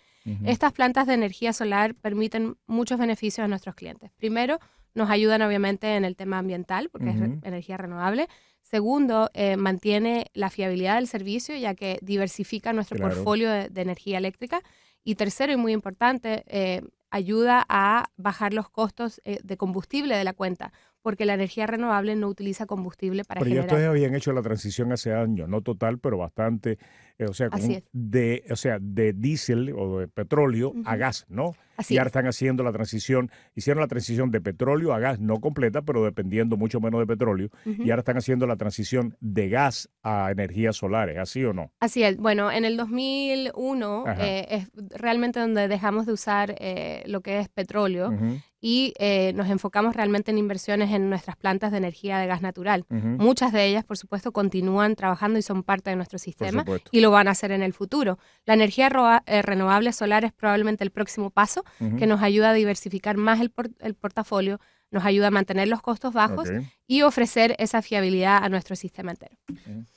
Estas 0.44 0.72
plantas 0.72 1.08
de 1.08 1.14
energía 1.14 1.52
solar 1.52 1.96
permiten 1.96 2.56
muchos 2.68 2.96
beneficios 2.96 3.44
a 3.44 3.48
nuestros 3.48 3.74
clientes. 3.74 4.12
Primero, 4.18 4.60
nos 4.94 5.10
ayudan 5.10 5.42
obviamente 5.42 5.96
en 5.96 6.04
el 6.04 6.14
tema 6.14 6.38
ambiental, 6.38 6.90
porque 6.90 7.08
es 7.10 7.16
energía 7.42 7.76
renovable. 7.76 8.28
Segundo, 8.62 9.30
eh, 9.34 9.56
mantiene 9.56 10.26
la 10.32 10.48
fiabilidad 10.48 10.94
del 10.94 11.08
servicio, 11.08 11.56
ya 11.56 11.74
que 11.74 11.98
diversifica 12.02 12.72
nuestro 12.72 12.96
Claro. 12.98 13.14
portfolio 13.14 13.50
de, 13.50 13.68
de 13.68 13.80
energía 13.82 14.18
eléctrica. 14.18 14.60
Y 15.02 15.16
tercero, 15.16 15.52
y 15.52 15.56
muy 15.56 15.72
importante, 15.72 16.44
eh, 16.46 16.82
ayuda 17.10 17.66
a 17.68 18.10
bajar 18.16 18.52
los 18.54 18.68
costos 18.70 19.20
eh, 19.24 19.40
de 19.42 19.56
combustible 19.56 20.14
de 20.16 20.22
la 20.22 20.34
cuenta, 20.34 20.72
porque 21.02 21.24
la 21.24 21.34
energía 21.34 21.66
renovable 21.66 22.16
no 22.16 22.28
utiliza 22.28 22.66
combustible 22.66 23.24
para 23.24 23.40
Pero 23.40 23.48
ya 23.50 23.62
generar. 23.62 23.74
ustedes 23.76 23.88
habían 23.88 24.14
hecho 24.14 24.32
la 24.32 24.42
transición 24.42 24.92
hace 24.92 25.12
años, 25.12 25.48
no 25.48 25.62
total, 25.62 25.98
pero 25.98 26.18
bastante, 26.18 26.78
eh, 27.18 27.26
o 27.26 27.34
sea, 27.34 27.50
con 27.50 27.60
de, 27.92 28.44
o 28.50 28.56
sea, 28.56 28.78
de 28.80 29.12
diésel 29.12 29.72
o 29.76 30.00
de 30.00 30.08
petróleo 30.08 30.72
a 30.84 30.96
gas, 30.96 31.24
¿no? 31.28 31.54
Así 31.76 31.94
y 31.94 31.98
ahora 31.98 32.08
es. 32.08 32.10
están 32.10 32.26
haciendo 32.26 32.64
la 32.64 32.72
transición, 32.72 33.30
hicieron 33.54 33.80
la 33.80 33.86
transición 33.86 34.32
de 34.32 34.40
petróleo 34.40 34.92
a 34.92 34.98
gas, 34.98 35.20
no 35.20 35.40
completa, 35.40 35.82
pero 35.82 36.04
dependiendo 36.04 36.56
mucho 36.56 36.80
menos 36.80 36.98
de 37.00 37.06
petróleo, 37.06 37.50
y 37.64 37.90
ahora 37.90 38.00
están 38.00 38.16
haciendo 38.16 38.46
la 38.48 38.56
transición 38.56 39.16
de 39.20 39.48
gas 39.48 39.88
a 40.02 40.30
energías 40.32 40.76
solares, 40.76 41.18
¿así 41.18 41.44
o 41.44 41.52
no? 41.52 41.72
Así 41.78 42.02
es. 42.02 42.16
Bueno, 42.16 42.50
en 42.50 42.64
el 42.64 42.76
2001 42.76 44.04
Ajá. 44.06 44.26
eh, 44.26 44.46
es 44.50 44.70
realmente 44.98 45.38
donde 45.40 45.68
dejamos 45.68 46.06
de 46.06 46.12
usar 46.12 46.56
eh, 46.58 47.02
lo 47.06 47.20
que 47.20 47.38
es 47.38 47.48
petróleo 47.48 48.12
y 48.60 48.92
eh, 48.98 49.32
nos 49.34 49.48
enfocamos 49.48 49.94
realmente 49.94 50.30
en 50.32 50.38
inversiones 50.38 50.90
en 50.90 51.08
nuestras 51.08 51.36
plantas 51.36 51.70
de 51.70 51.78
energía 51.78 52.18
de 52.18 52.26
gas 52.26 52.42
natural. 52.42 52.84
ujú, 52.90 53.06
Muchas 53.06 53.52
de 53.52 53.66
ellas, 53.66 53.84
por 53.84 53.96
supuesto, 53.96 54.32
continúan 54.32 54.96
trabajando 54.96 55.38
y 55.38 55.42
son 55.42 55.62
parte 55.62 55.90
de 55.90 55.96
nuestro 55.96 56.18
sistema 56.18 56.64
y 56.90 57.00
lo 57.00 57.10
van 57.10 57.28
a 57.28 57.32
hacer 57.32 57.52
en 57.52 57.62
el 57.62 57.72
futuro. 57.72 58.18
La 58.44 58.54
energía 58.54 58.90
eh, 59.26 59.42
renovable 59.42 59.92
solar 59.92 60.24
es 60.24 60.32
probablemente 60.32 60.82
el 60.84 60.90
próximo 60.90 61.30
paso 61.30 61.64
Ujú, 61.80 61.96
que 61.96 62.06
nos 62.06 62.20
ayuda 62.22 62.50
a 62.50 62.54
diversificar 62.54 63.16
más 63.16 63.40
el, 63.40 63.50
por- 63.50 63.70
el 63.78 63.94
portafolio, 63.94 64.58
nos 64.90 65.04
ayuda 65.04 65.28
a 65.28 65.30
mantener 65.30 65.68
los 65.68 65.82
costos 65.82 66.12
bajos 66.14 66.48
ok. 66.48 66.62
y 66.86 67.02
ofrecer 67.02 67.54
esa 67.58 67.82
fiabilidad 67.82 68.42
a 68.42 68.48
nuestro 68.48 68.74
sistema 68.74 69.10
entero. 69.12 69.36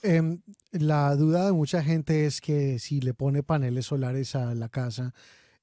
Em, 0.03 0.41
la 0.71 1.15
duda 1.15 1.45
de 1.45 1.51
mucha 1.53 1.81
gente 1.81 2.25
es 2.25 2.41
que 2.41 2.77
si 2.79 2.99
le 3.01 3.13
pone 3.13 3.41
paneles 3.41 3.85
solares 3.87 4.35
a 4.35 4.53
la 4.53 4.69
casa, 4.69 5.13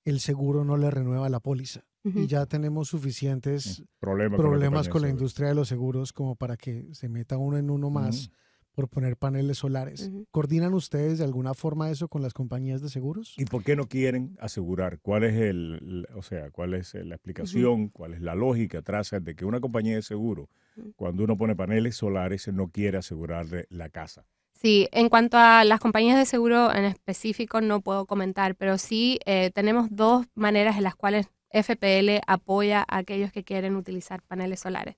el 0.04 0.20
seguro 0.20 0.64
no 0.64 0.76
le 0.76 0.90
renueva 0.90 1.28
la 1.28 1.40
póliza. 1.40 1.82
Ujú. 2.08 2.20
Y 2.20 2.26
ya 2.26 2.46
tenemos 2.46 2.88
suficientes 2.88 3.82
Problemas, 3.98 4.38
problemas 4.38 4.88
con 4.88 5.02
la 5.02 5.08
compañía 5.08 5.08
de 5.08 5.12
industria 5.12 5.48
de 5.48 5.54
los 5.54 5.68
seguros 5.68 6.12
como 6.12 6.36
para 6.36 6.56
que 6.56 6.88
se 6.92 7.08
meta 7.08 7.36
uno 7.36 7.56
en 7.56 7.70
uno 7.70 7.90
más 7.90 8.30
por 8.78 8.88
poner 8.88 9.16
paneles 9.16 9.58
solares. 9.58 10.02
Ujú. 10.08 10.26
¿Coordinan 10.30 10.72
ustedes 10.72 11.18
de 11.18 11.24
alguna 11.24 11.52
forma 11.54 11.90
eso 11.90 12.06
con 12.06 12.22
las 12.22 12.32
compañías 12.32 12.80
de 12.80 12.88
seguros? 12.88 13.34
¿Y 13.36 13.44
por 13.44 13.64
qué 13.64 13.74
no 13.74 13.88
quieren 13.88 14.36
asegurar? 14.40 15.00
¿Cuál 15.00 15.24
es 15.24 15.34
el, 15.34 16.06
o 16.14 16.22
sea, 16.22 16.52
cuál 16.52 16.74
es 16.74 16.94
la 16.94 17.16
explicación, 17.16 17.88
cuál 17.88 18.14
es 18.14 18.20
la 18.20 18.36
lógica 18.36 18.78
atrás 18.78 19.10
de 19.20 19.34
que 19.34 19.44
una 19.44 19.60
compañía 19.60 19.96
de 19.96 20.02
seguro, 20.02 20.48
cuando 20.94 21.24
uno 21.24 21.36
pone 21.36 21.56
paneles 21.56 21.96
solares, 21.96 22.46
no 22.52 22.68
quiere 22.68 22.98
asegurarle 22.98 23.66
la 23.68 23.88
casa? 23.88 24.26
Sí, 24.52 24.88
en 24.92 25.08
cuanto 25.08 25.38
a 25.38 25.64
las 25.64 25.80
compañías 25.80 26.18
de 26.18 26.24
seguro 26.24 26.72
en 26.72 26.84
específico 26.84 27.60
no 27.60 27.80
puedo 27.80 28.06
comentar, 28.06 28.54
pero 28.54 28.78
sí 28.78 29.18
eh, 29.24 29.50
tenemos 29.54 29.88
dos 29.90 30.26
maneras 30.34 30.76
en 30.76 30.84
las 30.84 30.96
cuales 30.96 31.28
FPL 31.50 32.20
apoya 32.26 32.84
a 32.88 32.98
aquellos 32.98 33.32
que 33.32 33.44
quieren 33.44 33.76
utilizar 33.76 34.22
paneles 34.22 34.60
solares. 34.60 34.96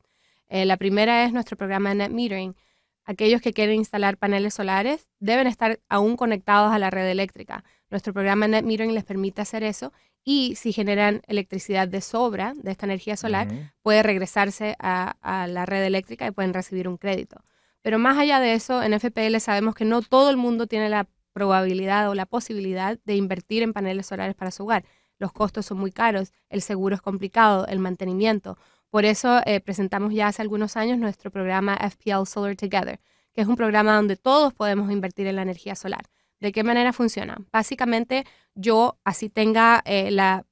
Eh, 0.48 0.64
la 0.64 0.76
primera 0.76 1.24
es 1.24 1.32
nuestro 1.32 1.56
programa 1.56 1.90
de 1.90 1.94
net 1.96 2.10
metering. 2.10 2.56
Aquellos 3.04 3.40
que 3.40 3.52
quieren 3.52 3.76
instalar 3.76 4.18
paneles 4.18 4.54
solares 4.54 5.08
deben 5.18 5.46
estar 5.46 5.80
aún 5.88 6.16
conectados 6.16 6.72
a 6.72 6.78
la 6.78 6.90
red 6.90 7.08
eléctrica. 7.08 7.64
Nuestro 7.88 8.12
programa 8.12 8.46
net 8.48 8.64
metering 8.64 8.94
les 8.94 9.04
permite 9.04 9.42
hacer 9.42 9.62
eso 9.62 9.92
y 10.22 10.54
si 10.56 10.72
generan 10.72 11.22
electricidad 11.26 11.88
de 11.88 12.00
sobra 12.00 12.52
de 12.54 12.70
esta 12.70 12.86
energía 12.86 13.16
solar, 13.16 13.46
Ujú. 13.48 13.56
puede 13.82 14.02
regresarse 14.02 14.76
a, 14.78 15.16
a 15.22 15.46
la 15.46 15.66
red 15.66 15.84
eléctrica 15.84 16.26
y 16.26 16.30
pueden 16.30 16.52
recibir 16.52 16.88
un 16.88 16.98
crédito. 16.98 17.42
Pero 17.82 17.98
más 17.98 18.18
allá 18.18 18.40
de 18.40 18.52
eso, 18.52 18.82
en 18.82 18.92
FPL 18.92 19.40
sabemos 19.40 19.74
que 19.74 19.84
no 19.86 20.02
todo 20.02 20.28
el 20.30 20.36
mundo 20.36 20.66
tiene 20.66 20.88
la 20.90 21.08
probabilidad 21.32 22.10
o 22.10 22.14
la 22.14 22.26
posibilidad 22.26 22.98
de 23.04 23.16
invertir 23.16 23.62
en 23.62 23.72
paneles 23.72 24.06
solares 24.06 24.34
para 24.34 24.50
su 24.50 24.64
hogar. 24.64 24.84
Los 25.20 25.32
costos 25.32 25.66
son 25.66 25.78
muy 25.78 25.92
caros, 25.92 26.32
el 26.48 26.62
seguro 26.62 26.96
es 26.96 27.02
complicado, 27.02 27.66
el 27.66 27.78
mantenimiento. 27.78 28.56
Por 28.88 29.04
eso 29.04 29.40
eh, 29.44 29.60
presentamos 29.60 30.14
ya 30.14 30.28
hace 30.28 30.40
algunos 30.40 30.76
años 30.78 30.98
nuestro 30.98 31.30
programa 31.30 31.76
FPL 31.76 32.24
Solar 32.26 32.56
Together, 32.56 32.98
que 33.34 33.42
es 33.42 33.46
un 33.46 33.54
programa 33.54 33.94
donde 33.94 34.16
todos 34.16 34.54
podemos 34.54 34.90
invertir 34.90 35.26
en 35.26 35.36
la 35.36 35.42
energía 35.42 35.74
solar. 35.74 36.06
¿De 36.40 36.52
qué 36.52 36.64
manera 36.64 36.94
funciona? 36.94 37.36
Básicamente, 37.52 38.24
yo, 38.54 38.98
así 39.04 39.28
tenga 39.28 39.82
eh, 39.84 40.10
la, 40.10 40.46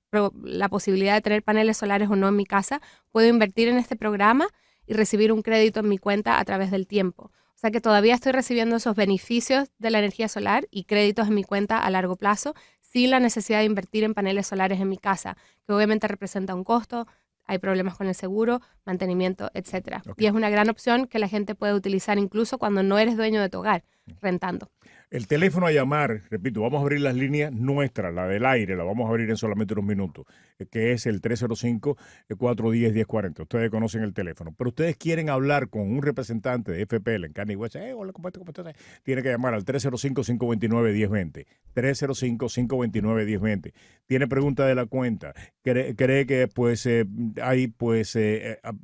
la 0.45 0.69
posibilidad 0.69 1.15
de 1.15 1.23
tener 1.23 1.43
paneles 1.43 1.79
solares 1.79 2.11
o 2.11 2.17
no 2.17 2.29
en 2.29 2.37
mi 2.37 2.45
casa, 2.45 2.83
puedo 3.11 3.27
invertir 3.27 3.69
en 3.69 3.79
este 3.79 3.97
programa 3.97 4.49
y 4.87 4.93
recibir 4.93 5.33
un 5.33 5.41
crédito 5.41 5.81
en 5.81 5.89
mi 5.89 5.97
cuenta 5.97 6.39
a 6.39 6.45
través 6.45 6.71
del 6.71 6.87
tiempo. 6.87 7.33
O 7.59 7.61
sea 7.61 7.73
que 7.73 7.81
todavía 7.81 8.15
estoy 8.15 8.31
recibiendo 8.31 8.77
esos 8.77 8.95
beneficios 8.95 9.69
de 9.79 9.91
la 9.91 9.99
energía 9.99 10.29
solar 10.29 10.69
y 10.71 10.85
créditos 10.85 11.27
en 11.27 11.35
mi 11.35 11.43
cuenta 11.43 11.79
a 11.79 11.91
largo 11.91 12.15
plazo 12.15 12.55
sin 12.91 13.11
la 13.11 13.21
necesidad 13.21 13.59
de 13.59 13.65
invertir 13.65 14.05
en 14.05 14.15
paneles 14.15 14.47
solares 14.47 14.81
en 14.81 14.89
mi 14.89 14.97
casa, 14.97 15.37
que 15.67 15.73
obviamente 15.73 16.09
representa 16.09 16.55
un 16.55 16.65
costo, 16.65 17.07
hay 17.45 17.59
problemas 17.59 17.97
con 17.97 18.07
el 18.07 18.15
seguro, 18.15 18.61
mantenimiento, 18.85 19.51
etcétera. 19.55 20.03
Ok. 20.07 20.21
Y 20.21 20.27
es 20.27 20.33
una 20.33 20.51
gran 20.51 20.69
opción 20.69 21.07
que 21.07 21.19
la 21.19 21.29
gente 21.29 21.55
puede 21.55 21.75
utilizar 21.75 22.19
incluso 22.19 22.59
cuando 22.59 22.83
no 22.83 22.99
eres 22.99 23.17
dueño 23.17 23.41
de 23.41 23.49
tu 23.49 23.59
hogar, 23.59 23.85
rentando. 24.21 24.71
El 25.11 25.27
teléfono 25.27 25.67
a 25.67 25.73
llamar, 25.73 26.21
repito, 26.29 26.61
vamos 26.61 26.81
a 26.81 26.83
abrir 26.83 27.01
las 27.01 27.15
líneas 27.15 27.51
nuestras, 27.51 28.13
la 28.13 28.29
del 28.29 28.45
aire, 28.45 28.77
la 28.77 28.85
vamos 28.85 29.07
a 29.07 29.09
abrir 29.09 29.31
en 29.31 29.39
solamente 29.39 29.73
unos 29.73 29.87
minutos, 29.87 30.27
eh, 30.59 30.67
que 30.67 30.93
es 30.93 31.07
el 31.07 31.23
305-410-1040. 31.23 33.41
Ustedes 33.41 33.71
conocen 33.71 34.03
el 34.03 34.13
teléfono, 34.13 34.55
pero 34.55 34.69
ustedes 34.69 34.99
quieren 34.99 35.31
hablar 35.31 35.71
con 35.71 35.91
un 35.91 36.03
representante 36.03 36.73
de 36.73 36.85
FPL 36.85 37.25
en 37.25 37.33
Canny 37.33 37.57
West, 37.57 37.77
eh, 37.77 37.95
hola, 37.95 38.13
¿cómo 38.13 38.29
estás? 38.29 38.41
¿Cómo 38.41 38.51
estás? 38.51 38.75
Tiene 39.03 39.23
que 39.23 39.31
llamar 39.31 39.55
al 39.55 39.65
305-529-1020. 39.65 41.47
305-529-1020. 41.75 43.73
Tiene 44.07 44.29
pregunta 44.29 44.67
de 44.67 44.75
la 44.75 44.85
cuenta. 44.85 45.33
Cree, 45.63 45.97
cree 45.97 46.27
que 46.27 46.49
pues 46.49 46.85
eh, 46.85 47.07
hay 47.43 47.69
pues 47.69 48.15
eh, 48.17 48.53
eh, 48.53 48.59
ah, 48.63 48.75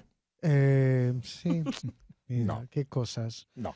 Eh, 0.42 1.14
sí. 1.24 1.64
Mira, 2.30 2.46
No. 2.46 2.68
qué 2.70 2.86
cosas. 2.86 3.48
No. 3.56 3.74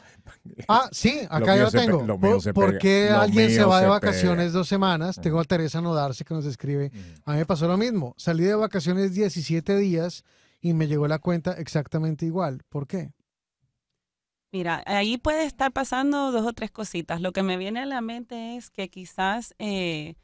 Ah, 0.67 0.89
sí, 0.91 1.21
acá 1.29 1.57
yo 1.57 1.71
tengo. 1.71 2.03
lo 2.05 2.19
¿Por, 2.19 2.77
qué 2.79 3.07
Lo 3.09 3.19
alguien 3.21 3.49
se 3.49 3.63
va 3.63 3.77
de 3.79 3.85
se 3.85 3.89
vacaciones 3.89 4.47
pega. 4.47 4.57
dos 4.57 4.67
semanas? 4.67 5.19
Tengo 5.21 5.39
a 5.39 5.43
Teresa 5.45 5.81
Nodarse 5.81 6.25
que 6.25 6.33
nos 6.33 6.45
escribe. 6.45 6.91
A 7.25 7.31
mí 7.31 7.37
me 7.37 7.45
pasó 7.45 7.67
lo 7.67 7.77
mismo. 7.77 8.13
Salí 8.17 8.43
de 8.43 8.55
vacaciones 8.55 9.13
17 9.13 9.77
días 9.77 10.23
y 10.59 10.73
me 10.73 10.87
llegó 10.87 11.07
la 11.07 11.19
cuenta 11.19 11.53
exactamente 11.53 12.25
igual. 12.25 12.61
¿Por 12.69 12.87
qué? 12.87 13.11
Mira, 14.51 14.83
ahí 14.85 15.17
puede 15.17 15.45
estar 15.45 15.71
pasando 15.71 16.31
dos 16.33 16.45
o 16.45 16.51
tres 16.51 16.71
cositas. 16.71 17.21
Lo 17.21 17.31
que 17.31 17.43
me 17.43 17.55
viene 17.55 17.79
a 17.79 17.85
la 17.85 18.01
mente 18.01 18.57
es 18.57 18.69
que 18.69 18.89
quizás 18.89 19.55
eh, 19.59 20.15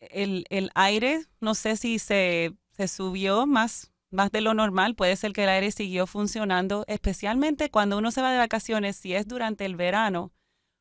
el, 0.00 0.44
el 0.50 0.70
aire, 0.74 1.24
no 1.40 1.54
sé 1.54 1.76
si 1.78 1.98
se, 1.98 2.52
se 2.72 2.88
subió 2.88 3.46
más 3.46 3.90
más 4.10 4.30
de 4.32 4.40
lo 4.40 4.54
normal, 4.54 4.94
puede 4.94 5.16
ser 5.16 5.32
que 5.32 5.44
el 5.44 5.50
aire 5.50 5.70
siguió 5.70 6.06
funcionando, 6.06 6.84
especialmente 6.88 7.70
cuando 7.70 7.98
uno 7.98 8.10
se 8.10 8.22
va 8.22 8.32
de 8.32 8.38
vacaciones, 8.38 8.96
si 8.96 9.14
es 9.14 9.26
durante 9.28 9.64
el 9.64 9.76
verano, 9.76 10.32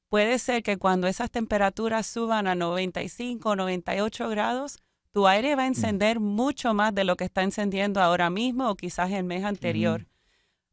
puede 0.10 0.40
ser 0.40 0.64
que 0.64 0.78
cuando 0.78 1.08
esas 1.08 1.30
temperaturas 1.30 2.08
suban 2.08 2.48
a 2.48 2.56
95 2.56 3.50
o 3.50 3.56
98 3.56 4.30
grados, 4.30 4.80
tu 5.12 5.28
aire 5.28 5.56
va 5.56 5.64
a 5.64 5.68
encender 5.68 6.20
mucho 6.20 6.74
más 6.74 6.94
de 6.94 7.04
lo 7.04 7.16
que 7.16 7.26
está 7.26 7.44
encendiendo 7.44 8.02
ahora 8.02 8.30
mismo 8.30 8.70
o 8.70 8.76
quizás 8.76 9.12
el 9.12 9.24
mes 9.24 9.44
anterior. 9.44 10.06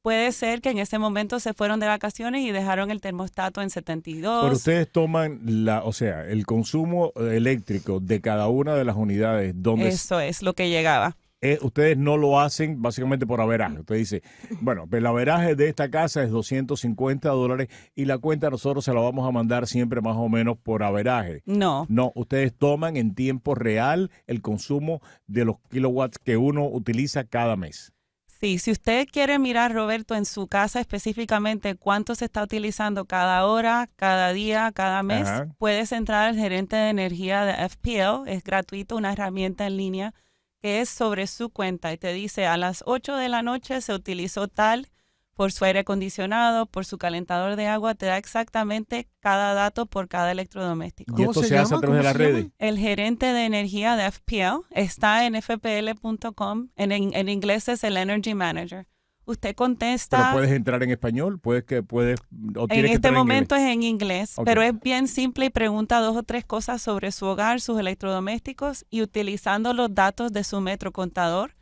Puede 0.03 0.33
ser 0.33 0.61
que 0.61 0.69
en 0.69 0.77
ese 0.77 0.99
momento 0.99 1.41
se 1.41 1.55
fueron 1.55 1.81
de 1.81 1.87
vacaciones 1.87 2.43
y 2.43 2.53
dejaron 2.53 2.91
el 2.91 3.01
termostato 3.01 3.63
en 3.63 3.71
72. 3.71 4.45
Pero 4.45 4.55
ustedes 4.55 4.93
toman 4.93 5.41
la, 5.65 5.83
o 5.83 5.95
sea, 5.95 6.27
el 6.27 6.45
consumo 6.45 7.13
eléctrico 7.17 8.01
de 8.01 8.21
cada 8.21 8.49
una 8.49 8.75
de 8.75 8.85
las 8.85 8.97
unidades 8.97 9.55
donde 9.57 9.89
Eso 9.89 10.21
es 10.21 10.43
lo 10.43 10.53
que 10.53 10.69
llegaba. 10.69 11.17
Eh, 11.45 11.59
ustedes 11.61 11.99
no 11.99 12.17
lo 12.17 12.41
hacen 12.41 12.81
básicamente 12.81 13.27
por 13.27 13.39
averaje. 13.39 13.81
Usted 13.81 13.97
dice, 13.97 14.23
bueno, 14.63 14.89
el 14.91 15.05
averaje 15.07 15.55
de 15.55 15.69
esta 15.69 15.91
casa 15.91 16.23
es 16.23 16.31
250 16.31 17.29
dólares 17.29 17.69
y 17.95 18.07
la 18.07 18.17
cuenta 18.17 18.49
nosotros 18.49 18.83
se 18.87 18.95
la 18.95 19.01
vamos 19.01 19.29
a 19.29 19.31
mandar 19.31 19.67
siempre 19.67 20.01
más 20.01 20.17
o 20.17 20.31
menos 20.31 20.57
por 20.57 20.83
averaje. 20.83 21.43
No, 21.45 21.85
No, 21.91 22.13
ustedes 22.15 22.55
toman 22.57 22.97
en 22.97 23.15
tiempo 23.15 23.55
real 23.55 24.11
el 24.27 24.41
consumo 24.41 25.03
de 25.27 25.45
los 25.45 25.57
kilowatts 25.71 26.19
que 26.19 26.39
uno 26.39 26.67
utiliza 26.67 27.25
cada 27.25 27.57
mes. 27.57 27.93
Sí, 28.41 28.59
si 28.59 28.71
usted 28.71 29.07
quiere 29.13 29.39
mirar, 29.39 29.75
Roberto, 29.75 30.15
en 30.15 30.25
su 30.25 30.47
casa 30.49 30.81
específicamente 30.81 31.75
cuánto 31.77 32.15
se 32.15 32.25
está 32.25 32.43
utilizando 32.43 33.05
cada 33.05 33.45
hora, 33.45 33.91
cada 33.97 34.33
día, 34.33 34.73
cada 34.75 35.03
mes, 35.03 35.29
Ajá. 35.29 35.49
puedes 35.59 35.93
entrar 35.93 36.29
al 36.31 36.37
gerente 36.37 36.75
de 36.77 36.89
energía 36.89 37.45
de 37.45 37.69
FPL, 37.69 38.27
es 38.29 38.43
gratuito, 38.43 38.97
una 38.97 39.13
herramienta 39.13 39.67
en 39.67 39.77
línea 39.77 40.15
que 40.65 40.81
es 40.81 40.89
sobre 40.89 41.27
su 41.27 41.51
cuenta 41.51 41.93
y 41.93 41.99
te 41.99 42.15
dice 42.15 42.47
a 42.47 42.57
las 42.57 42.85
8 42.87 43.17
de 43.17 43.29
la 43.29 43.43
noche 43.43 43.83
se 43.83 43.93
utilizó 43.93 44.49
tal 44.49 44.89
por 45.35 45.53
su 45.53 45.67
aire 45.67 45.81
acondicionado, 45.81 46.65
por 46.65 46.87
su 46.87 46.97
calentador 46.97 47.57
de 47.57 47.67
agua, 47.67 47.95
te 47.95 48.07
da 48.07 48.17
exactamente 48.17 49.07
cada 49.21 49.53
dato 49.53 49.85
por 49.85 50.09
cada 50.09 50.33
electrodoméstico. 50.33 51.13
Y 51.13 51.17
¿Cómo 51.17 51.33
esto 51.33 51.43
se 51.43 51.49
se, 51.49 51.59
hace 51.59 51.75
llama? 51.75 51.99
a 51.99 52.13
través 52.15 52.35
de. 52.35 52.51
El 52.59 52.79
gerente 52.79 53.27
de 53.27 53.45
energía 53.45 53.97
de 53.97 54.11
FPL 54.11 54.65
está 54.71 55.27
en 55.27 55.35
fpl.com. 55.35 56.69
En, 56.77 56.93
en, 56.93 57.13
en 57.13 57.29
inglés 57.29 57.69
es 57.69 57.85
el 57.85 57.99
Energy 57.99 58.33
Manager. 58.33 58.87
Usted 59.27 59.55
contesta. 59.55 60.19
Pero 60.19 60.33
puedes 60.33 60.51
entrar 60.53 60.83
en 60.83 60.91
español, 60.91 61.39
puedes 61.39 61.65
que 61.65 61.83
puedes 61.83 62.21
o 62.57 62.65
en 62.65 62.69
que 62.69 62.93
este 62.93 63.09
en 63.09 63.15
momento 63.15 63.55
inglés? 63.57 63.69
es 63.71 63.75
en 63.75 63.83
inglés, 63.83 64.37
pero 64.45 64.63
es 64.63 64.79
bien 64.81 65.09
simple 65.09 65.47
y 65.47 65.51
pregunta 65.51 66.01
dos 66.01 66.17
o 66.17 66.23
tres 66.23 66.45
cosas 66.45 66.83
sobre 66.83 67.11
su 67.11 67.25
hogar, 67.27 67.61
sus 67.61 67.79
electrodomésticos 67.79 68.85
y 68.91 69.01
utilizando 69.03 69.73
los 69.73 69.95
datos 69.95 70.33
de 70.33 70.45
su 70.45 70.61
metro 70.61 70.93
contador 70.93 71.55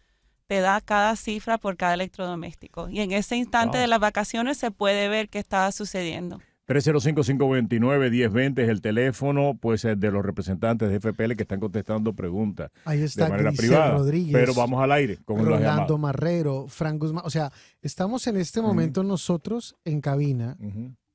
te 0.48 0.60
da 0.60 0.80
cada 0.80 1.16
cifra 1.16 1.56
por 1.56 1.76
cada 1.76 1.94
electrodoméstico. 1.94 2.88
Y 2.90 3.00
en 3.00 3.12
ese 3.12 3.36
instante 3.36 3.78
Wow. 3.78 3.82
de 3.82 3.86
las 3.86 4.00
vacaciones 4.00 4.58
se 4.58 4.70
puede 4.70 5.08
ver 5.08 5.28
qué 5.30 5.38
estaba 5.38 5.70
sucediendo. 5.72 6.40
305-529-1020 6.72 8.58
es 8.62 8.68
el 8.68 8.80
teléfono 8.80 9.58
pues 9.60 9.84
eh, 9.84 9.96
de 9.96 10.10
los 10.10 10.24
representantes 10.24 10.90
de 10.90 11.00
FPL 11.00 11.34
que 11.34 11.42
están 11.42 11.60
contestando 11.60 12.14
preguntas 12.14 12.70
Ahí 12.84 12.98
de 12.98 13.04
está 13.06 13.28
manera 13.28 13.50
Grisel 13.50 13.68
privada. 13.68 13.92
Rodríguez. 13.92 14.32
Pero 14.32 14.54
vamos 14.54 14.82
al 14.82 14.92
aire 14.92 15.18
con 15.24 15.44
Rolando. 15.44 15.98
Marrero, 15.98 16.66
Frank 16.68 16.98
Guzmán. 17.00 17.24
O 17.26 17.30
sea, 17.30 17.52
estamos 17.80 18.26
en 18.26 18.36
este 18.36 18.62
momento 18.62 19.02
nosotros 19.02 19.76
en 19.84 20.00
cabina 20.00 20.56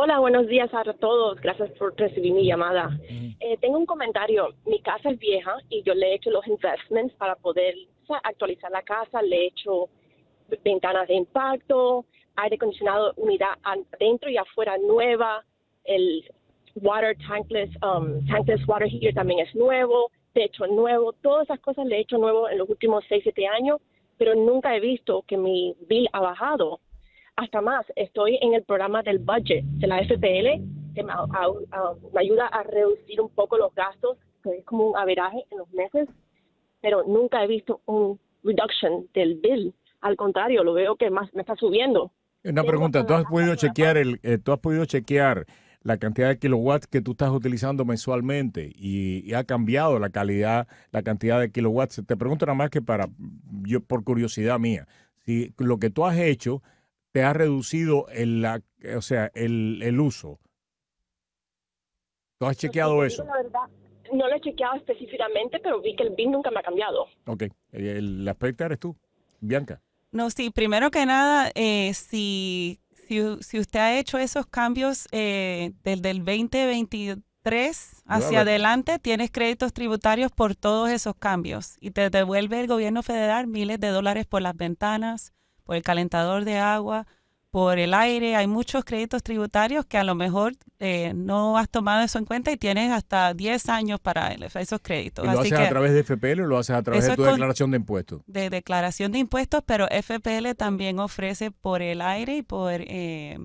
Hola, 0.00 0.20
buenos 0.20 0.46
días 0.46 0.72
a 0.72 0.84
todos. 0.94 1.40
Gracias 1.40 1.72
por 1.72 1.92
recibir 1.98 2.32
mi 2.32 2.46
llamada. 2.46 2.96
Eh, 3.40 3.56
tengo 3.60 3.78
un 3.78 3.84
comentario. 3.84 4.54
Mi 4.64 4.80
casa 4.80 5.10
es 5.10 5.18
vieja 5.18 5.56
y 5.70 5.82
yo 5.82 5.92
le 5.92 6.12
he 6.12 6.14
hecho 6.14 6.30
los 6.30 6.46
investments 6.46 7.12
para 7.16 7.34
poder 7.34 7.74
o 8.04 8.06
sea, 8.06 8.20
actualizar 8.22 8.70
la 8.70 8.82
casa. 8.82 9.20
Le 9.22 9.36
he 9.36 9.46
hecho 9.48 9.88
ventanas 10.62 11.08
de 11.08 11.14
impacto, 11.14 12.04
aire 12.36 12.54
acondicionado, 12.54 13.12
unidad 13.16 13.54
adentro 13.64 14.30
y 14.30 14.36
afuera 14.36 14.78
nueva. 14.78 15.44
El 15.82 16.24
water 16.76 17.16
tankless, 17.26 17.70
um, 17.82 18.24
tankless 18.28 18.64
water 18.68 18.88
heater 18.88 19.12
también 19.12 19.40
es 19.40 19.52
nuevo. 19.56 20.12
Techo 20.32 20.68
nuevo. 20.68 21.12
Todas 21.12 21.46
esas 21.46 21.58
cosas 21.58 21.84
le 21.86 21.96
he 21.96 22.00
hecho 22.02 22.18
nuevo 22.18 22.48
en 22.48 22.58
los 22.58 22.70
últimos 22.70 23.02
6, 23.08 23.24
7 23.24 23.48
años, 23.48 23.80
pero 24.16 24.36
nunca 24.36 24.76
he 24.76 24.78
visto 24.78 25.24
que 25.26 25.36
mi 25.36 25.74
bill 25.88 26.08
ha 26.12 26.20
bajado 26.20 26.78
hasta 27.38 27.60
más, 27.60 27.86
estoy 27.94 28.36
en 28.42 28.54
el 28.54 28.64
programa 28.64 29.02
del 29.02 29.18
budget 29.20 29.62
de 29.64 29.86
la 29.86 30.00
FPL, 30.00 30.60
que 30.94 31.02
me, 31.04 31.12
a- 31.12 31.26
a- 31.70 31.94
me 32.12 32.20
ayuda 32.20 32.46
a 32.48 32.64
reducir 32.64 33.20
un 33.20 33.28
poco 33.30 33.56
los 33.56 33.72
gastos, 33.74 34.18
que 34.42 34.58
es 34.58 34.64
como 34.64 34.88
un 34.90 34.96
averaje 34.96 35.44
en 35.50 35.58
los 35.58 35.70
meses, 35.72 36.08
pero 36.80 37.04
nunca 37.06 37.42
he 37.44 37.46
visto 37.46 37.80
un 37.86 38.18
reduction 38.42 39.06
del 39.14 39.36
bill. 39.36 39.72
Al 40.00 40.16
contrario, 40.16 40.64
lo 40.64 40.72
veo 40.74 40.96
que 40.96 41.10
más 41.10 41.32
me 41.32 41.42
está 41.42 41.54
subiendo. 41.54 42.10
Una 42.44 42.64
pregunta, 42.64 43.06
¿tú 43.06 43.14
has 43.14 43.24
podido 43.24 43.54
chequear 43.54 43.96
el, 43.96 44.18
eh, 44.24 44.38
tú 44.38 44.52
has 44.52 44.58
podido 44.58 44.84
chequear 44.84 45.44
la 45.82 45.96
cantidad 45.96 46.28
de 46.28 46.38
kilowatts 46.38 46.88
que 46.88 47.00
tú 47.00 47.12
estás 47.12 47.30
utilizando 47.30 47.84
mensualmente 47.84 48.72
y, 48.74 49.22
y 49.28 49.34
ha 49.34 49.44
cambiado 49.44 49.98
la 50.00 50.10
calidad, 50.10 50.66
la 50.90 51.02
cantidad 51.02 51.38
de 51.40 51.52
kilowatts? 51.52 52.02
Te 52.04 52.16
pregunto 52.16 52.46
nada 52.46 52.56
más 52.58 52.70
que 52.70 52.82
para 52.82 53.06
yo 53.62 53.80
por 53.80 54.02
curiosidad 54.02 54.58
mía, 54.58 54.86
si 55.24 55.52
lo 55.58 55.78
que 55.78 55.90
tú 55.90 56.04
has 56.04 56.18
hecho 56.18 56.62
te 57.12 57.22
ha 57.22 57.32
reducido 57.32 58.08
el, 58.08 58.42
la, 58.42 58.60
o 58.96 59.02
sea, 59.02 59.30
el, 59.34 59.80
el 59.82 60.00
uso. 60.00 60.38
¿Tú 62.38 62.46
has 62.46 62.56
chequeado 62.56 63.04
eso? 63.04 63.24
La 63.24 63.42
verdad, 63.42 63.60
no 64.12 64.28
lo 64.28 64.34
he 64.34 64.40
chequeado 64.40 64.76
específicamente, 64.76 65.58
pero 65.60 65.80
vi 65.80 65.96
que 65.96 66.04
el 66.04 66.14
bill 66.14 66.30
nunca 66.30 66.50
me 66.50 66.60
ha 66.60 66.62
cambiado. 66.62 67.06
Ok, 67.26 67.44
el 67.72 68.26
aspecto 68.28 68.64
eres 68.64 68.78
tú, 68.78 68.96
Bianca. 69.40 69.80
No, 70.10 70.30
sí, 70.30 70.50
primero 70.50 70.90
que 70.90 71.04
nada, 71.04 71.50
eh, 71.54 71.92
si, 71.94 72.80
si, 73.06 73.20
si 73.40 73.58
usted 73.58 73.80
ha 73.80 73.98
hecho 73.98 74.18
esos 74.18 74.46
cambios 74.46 75.06
eh, 75.12 75.72
desde 75.82 76.10
el 76.10 76.24
2023 76.24 77.22
hacia 78.06 78.40
adelante, 78.40 78.98
tienes 78.98 79.30
créditos 79.30 79.72
tributarios 79.72 80.32
por 80.32 80.54
todos 80.54 80.90
esos 80.90 81.14
cambios 81.16 81.76
y 81.80 81.90
te 81.90 82.08
devuelve 82.08 82.60
el 82.60 82.68
gobierno 82.68 83.02
federal 83.02 83.46
miles 83.46 83.80
de 83.80 83.88
dólares 83.88 84.26
por 84.26 84.40
las 84.40 84.56
ventanas, 84.56 85.34
por 85.68 85.76
el 85.76 85.82
calentador 85.82 86.46
de 86.46 86.56
agua, 86.56 87.06
por 87.50 87.78
el 87.78 87.92
aire. 87.92 88.36
Hay 88.36 88.46
muchos 88.46 88.86
créditos 88.86 89.22
tributarios 89.22 89.84
que 89.84 89.98
a 89.98 90.02
lo 90.02 90.14
mejor 90.14 90.54
eh, 90.78 91.12
no 91.14 91.58
has 91.58 91.68
tomado 91.68 92.02
eso 92.02 92.18
en 92.18 92.24
cuenta 92.24 92.50
y 92.50 92.56
tienes 92.56 92.90
hasta 92.90 93.34
10 93.34 93.68
años 93.68 94.00
para 94.00 94.32
esos 94.32 94.80
créditos. 94.80 95.26
¿Y 95.26 95.28
lo 95.28 95.40
Así 95.40 95.48
haces 95.48 95.58
que 95.58 95.64
a 95.66 95.68
través 95.68 95.92
de 95.92 96.04
FPL 96.04 96.40
o 96.40 96.46
lo 96.46 96.56
haces 96.56 96.74
a 96.74 96.82
través 96.82 97.06
de 97.06 97.14
tu 97.14 97.22
declaración 97.22 97.70
de 97.70 97.76
impuestos? 97.76 98.22
de 98.26 98.48
declaración 98.48 99.12
de 99.12 99.18
impuestos, 99.18 99.62
pero 99.66 99.86
FPL 99.88 100.54
también 100.56 101.00
ofrece 101.00 101.50
por 101.50 101.82
el 101.82 102.00
aire 102.00 102.38
y 102.38 102.42
por 102.42 102.72
eh, 102.72 103.38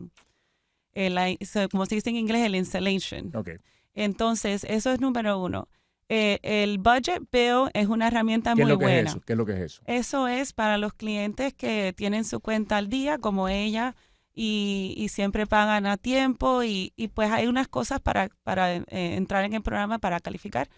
el, 0.93 1.37
como 1.71 1.85
se 1.85 1.95
dice 1.95 2.09
en 2.09 2.15
inglés, 2.15 2.45
el 2.45 2.55
insulation. 2.55 3.35
Ok. 3.35 3.49
Entonces, 3.95 4.63
eso 4.63 4.93
es 4.93 5.01
número 5.01 5.39
uno. 5.39 5.67
Eh, 6.09 6.39
el 6.43 6.77
budget 6.77 7.23
bill 7.31 7.69
es 7.73 7.87
una 7.87 8.07
herramienta 8.07 8.53
¿Qué 8.55 8.61
es 8.61 8.67
muy 8.67 8.75
buena. 8.75 8.99
es 8.99 9.05
eso? 9.07 9.21
¿Qué 9.21 9.33
es 9.33 9.37
lo 9.37 9.45
que 9.45 9.53
es 9.53 9.59
eso? 9.59 9.81
Eso 9.85 10.27
es 10.27 10.53
para 10.53 10.77
los 10.77 10.93
clientes 10.93 11.53
que 11.53 11.93
tienen 11.95 12.25
su 12.25 12.39
cuenta 12.39 12.77
al 12.77 12.89
día, 12.89 13.17
como 13.17 13.47
ella, 13.49 13.95
y, 14.33 14.93
y 14.97 15.09
siempre 15.09 15.47
pagan 15.47 15.85
a 15.85 15.97
tiempo. 15.97 16.63
Y, 16.63 16.93
y 16.95 17.07
pues 17.07 17.31
hay 17.31 17.47
unas 17.47 17.67
cosas 17.67 17.99
para, 17.99 18.29
para 18.43 18.75
eh, 18.75 18.85
entrar 18.89 19.45
en 19.45 19.53
el 19.53 19.61
programa 19.61 19.99
para 19.99 20.19
calificar. 20.19 20.69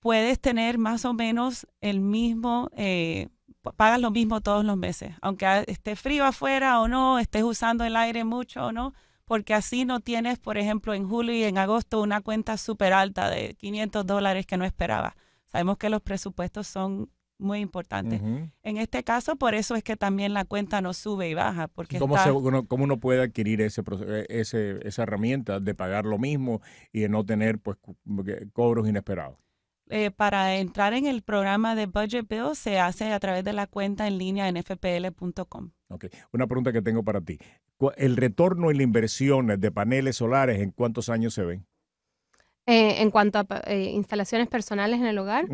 Puedes 0.00 0.40
tener 0.40 0.78
más 0.78 1.04
o 1.04 1.12
menos 1.12 1.66
el 1.80 2.00
mismo, 2.00 2.70
eh, 2.74 3.28
pagas 3.76 4.00
lo 4.00 4.10
mismo 4.10 4.40
todos 4.40 4.64
los 4.64 4.76
meses, 4.78 5.14
aunque 5.20 5.64
esté 5.66 5.94
frío 5.94 6.24
afuera 6.24 6.80
o 6.80 6.88
no, 6.88 7.18
estés 7.18 7.42
usando 7.42 7.84
el 7.84 7.94
aire 7.96 8.24
mucho 8.24 8.64
o 8.66 8.72
no, 8.72 8.94
porque 9.30 9.54
así 9.54 9.84
no 9.84 10.00
tienes, 10.00 10.40
por 10.40 10.58
ejemplo, 10.58 10.92
en 10.92 11.08
julio 11.08 11.32
y 11.32 11.44
en 11.44 11.56
agosto 11.56 12.00
una 12.02 12.20
cuenta 12.20 12.56
súper 12.56 12.92
alta 12.92 13.30
de 13.30 13.54
500 13.54 14.04
dólares 14.04 14.44
que 14.44 14.56
no 14.56 14.64
esperaba. 14.64 15.14
Sabemos 15.46 15.78
que 15.78 15.88
los 15.88 16.02
presupuestos 16.02 16.66
son 16.66 17.12
muy 17.38 17.60
importante. 17.60 18.16
Ujú. 18.16 18.50
En 18.64 18.76
este 18.76 19.04
caso, 19.04 19.36
por 19.36 19.54
eso 19.54 19.76
es 19.76 19.84
que 19.84 19.96
también 19.96 20.34
la 20.34 20.44
cuenta 20.44 20.80
no 20.80 20.92
sube 20.94 21.28
y 21.28 21.34
baja, 21.34 21.68
porque 21.68 22.00
¿Cómo, 22.00 22.16
está, 22.16 22.24
se- 22.24 22.32
uno, 22.32 22.66
cómo 22.66 22.82
uno 22.82 22.98
puede 22.98 23.22
adquirir 23.22 23.60
ese, 23.60 23.82
eh, 24.04 24.26
ese, 24.30 24.80
esa 24.82 25.04
herramienta 25.04 25.60
de 25.60 25.76
pagar 25.76 26.06
lo 26.06 26.18
mismo 26.18 26.60
y 26.92 26.98
de 27.02 27.08
no 27.08 27.24
tener 27.24 27.60
pues 27.60 27.76
cobros 28.52 28.88
inesperados? 28.88 29.38
Eh, 29.90 30.10
para 30.10 30.56
entrar 30.56 30.94
en 30.94 31.06
el 31.06 31.22
programa 31.22 31.74
de 31.74 31.86
Budget 31.86 32.26
Bill 32.28 32.54
se 32.54 32.78
hace 32.78 33.12
a 33.12 33.20
través 33.20 33.44
de 33.44 33.52
la 33.52 33.66
cuenta 33.66 34.06
en 34.06 34.18
línea 34.18 34.48
en 34.48 34.56
fpl.com. 34.56 35.70
Ok. 35.88 36.06
Una 36.32 36.46
pregunta 36.46 36.72
que 36.72 36.82
tengo 36.82 37.02
para 37.02 37.20
ti. 37.20 37.38
¿El 37.96 38.16
retorno 38.16 38.70
y 38.70 38.76
la 38.76 38.82
inversión 38.82 39.46
de 39.46 39.70
paneles 39.70 40.16
solares 40.16 40.60
en 40.60 40.70
cuántos 40.70 41.08
años 41.08 41.34
se 41.34 41.44
ven? 41.44 41.66
Eh, 42.66 43.02
en 43.02 43.10
cuanto 43.10 43.38
a 43.38 43.46
eh, 43.66 43.90
instalaciones 43.94 44.46
personales 44.48 45.00
en 45.00 45.06
el 45.06 45.18
hogar, 45.18 45.46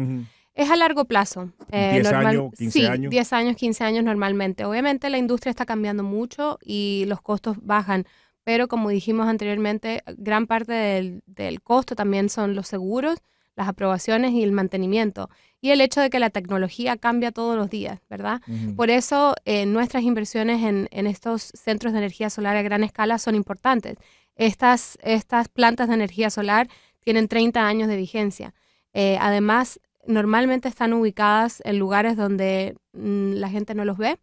es 0.55 0.70
a 0.70 0.77
largo 0.77 1.05
plazo. 1.05 1.53
Eh, 1.70 1.92
10 2.03 2.12
años, 2.12 2.51
15 2.57 2.79
sí, 2.79 2.87
años. 2.87 3.11
10 3.11 3.33
años, 3.33 3.57
15 3.57 3.85
años 3.85 4.05
normalmente. 4.05 4.64
Obviamente 4.64 5.09
la 5.09 5.18
industria 5.18 5.51
está 5.51 5.64
cambiando 5.64 6.03
mucho 6.03 6.59
y 6.62 7.05
los 7.07 7.22
costos 7.22 7.57
bajan, 7.62 8.05
pero 8.44 8.68
como 8.68 8.90
dijimos 8.90 9.29
anteriormente, 9.29 10.03
gran 10.18 10.46
parte 10.46 10.72
del, 10.72 11.22
del 11.27 11.62
costo 11.62 11.94
también 11.94 12.29
son 12.29 12.55
los 12.55 12.68
seguros, 12.68 13.18
las 13.57 13.69
aprobaciones 13.69 14.33
y 14.33 14.42
el 14.42 14.53
mantenimiento. 14.53 15.29
Y 15.61 15.71
el 15.71 15.81
hecho 15.81 16.01
de 16.01 16.11
que 16.11 16.21
la 16.21 16.31
tecnología 16.31 16.97
cambia 16.97 17.33
todos 17.33 17.57
los 17.57 17.71
días, 17.71 18.01
¿verdad? 18.09 18.40
Por 18.77 18.90
eso 18.90 19.35
eh, 19.45 19.66
nuestras 19.66 20.05
inversiones 20.05 20.62
en, 20.62 20.88
en 20.92 21.07
estos 21.07 21.42
centros 21.42 21.92
de 21.92 21.99
energía 21.99 22.31
solar 22.31 22.57
a 22.57 22.62
gran 22.62 22.85
escala 22.85 23.19
son 23.19 23.35
importantes. 23.35 23.97
Estas, 24.37 24.99
estas 25.03 25.49
plantas 25.49 25.88
de 25.88 25.95
energía 25.95 26.31
solar 26.31 26.69
tienen 27.01 27.27
30 27.27 27.66
años 27.66 27.88
de 27.88 27.97
vigencia. 27.97 28.55
Eh, 28.92 29.16
además, 29.21 29.81
normalmente 30.07 30.69
están 30.69 30.92
ubicadas 30.92 31.62
en 31.64 31.79
lugares 31.79 32.16
donde 32.16 32.77
mm, 32.92 33.33
la 33.33 33.49
gente 33.49 33.75
no 33.75 33.85
los 33.85 33.99
ve. 33.99 34.19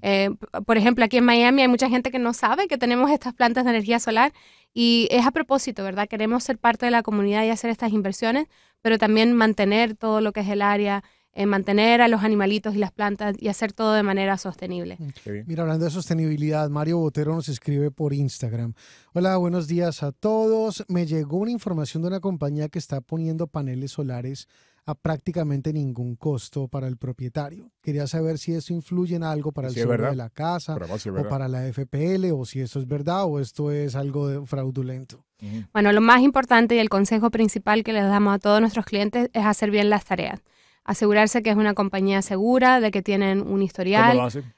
Eh, 0.00 0.30
por 0.64 0.78
ejemplo, 0.78 1.04
aquí 1.04 1.18
en 1.18 1.24
Miami 1.24 1.60
hay 1.60 1.68
mucha 1.68 1.90
gente 1.90 2.10
que 2.10 2.18
no 2.18 2.32
sabe 2.32 2.68
que 2.68 2.78
tenemos 2.78 3.10
estas 3.10 3.34
plantas 3.34 3.64
de 3.64 3.70
energía 3.70 4.00
solar 4.00 4.32
y 4.72 5.08
es 5.10 5.26
a 5.26 5.30
propósito, 5.30 5.84
¿verdad? 5.84 6.08
Queremos 6.08 6.44
ser 6.44 6.58
parte 6.58 6.86
de 6.86 6.90
la 6.90 7.02
comunidad 7.02 7.44
y 7.44 7.50
hacer 7.50 7.70
estas 7.70 7.92
inversiones, 7.92 8.48
pero 8.82 8.98
también 8.98 9.32
mantener 9.32 9.94
todo 9.94 10.20
lo 10.20 10.32
que 10.32 10.40
es 10.40 10.48
el 10.48 10.62
área, 10.62 11.02
eh, 11.32 11.46
mantener 11.46 12.00
a 12.00 12.08
los 12.08 12.24
animalitos 12.24 12.74
y 12.74 12.78
las 12.78 12.90
plantas 12.90 13.36
y 13.38 13.48
hacer 13.48 13.72
todo 13.72 13.92
de 13.92 14.02
manera 14.02 14.36
sostenible. 14.38 14.98
Bien. 15.24 15.44
Mira, 15.46 15.62
hablando 15.62 15.84
de 15.84 15.90
sostenibilidad, 15.90 16.68
Mario 16.68 16.98
Botero 16.98 17.34
nos 17.34 17.48
escribe 17.48 17.90
por 17.90 18.12
Instagram. 18.12 18.74
Hola, 19.12 19.36
buenos 19.36 19.68
días 19.68 20.02
a 20.02 20.10
todos. 20.10 20.84
Me 20.88 21.06
llegó 21.06 21.36
una 21.36 21.52
información 21.52 22.02
de 22.02 22.08
una 22.08 22.20
compañía 22.20 22.68
que 22.68 22.78
está 22.78 23.00
poniendo 23.00 23.46
paneles 23.46 23.92
solares 23.92 24.48
a 24.88 24.94
prácticamente 24.94 25.70
ningún 25.74 26.16
costo 26.16 26.66
para 26.66 26.88
el 26.88 26.96
propietario. 26.96 27.70
Quería 27.82 28.06
saber 28.06 28.38
si 28.38 28.54
eso 28.54 28.72
influye 28.72 29.16
en 29.16 29.22
algo 29.22 29.52
para 29.52 29.68
el 29.68 29.74
Sí, 29.74 29.80
seguro 29.80 30.08
de 30.08 30.16
la 30.16 30.30
casa 30.30 30.78
sí 30.98 31.10
o 31.10 31.28
para 31.28 31.46
la 31.46 31.66
FPL 31.66 32.32
o 32.32 32.46
si 32.46 32.60
esto 32.60 32.78
es 32.78 32.88
verdad 32.88 33.24
o 33.26 33.38
esto 33.38 33.70
es 33.70 33.94
algo 33.94 34.28
de- 34.28 34.46
fraudulento. 34.46 35.26
Bueno, 35.74 35.92
lo 35.92 36.00
más 36.00 36.22
importante 36.22 36.74
y 36.74 36.78
el 36.78 36.88
consejo 36.88 37.30
principal 37.30 37.84
que 37.84 37.92
les 37.92 38.04
damos 38.04 38.34
a 38.34 38.38
todos 38.38 38.62
nuestros 38.62 38.86
clientes 38.86 39.28
es 39.34 39.44
hacer 39.44 39.70
bien 39.70 39.90
las 39.90 40.06
tareas. 40.06 40.40
Asegurarse 40.84 41.42
que 41.42 41.50
es 41.50 41.56
una 41.56 41.74
compañía 41.74 42.22
segura, 42.22 42.80
de 42.80 42.90
que 42.90 43.02
tienen 43.02 43.40
un 43.42 43.46
¿Cómo 43.48 43.62
historial. 43.62 44.16
lo 44.16 44.22
hacen? 44.24 44.54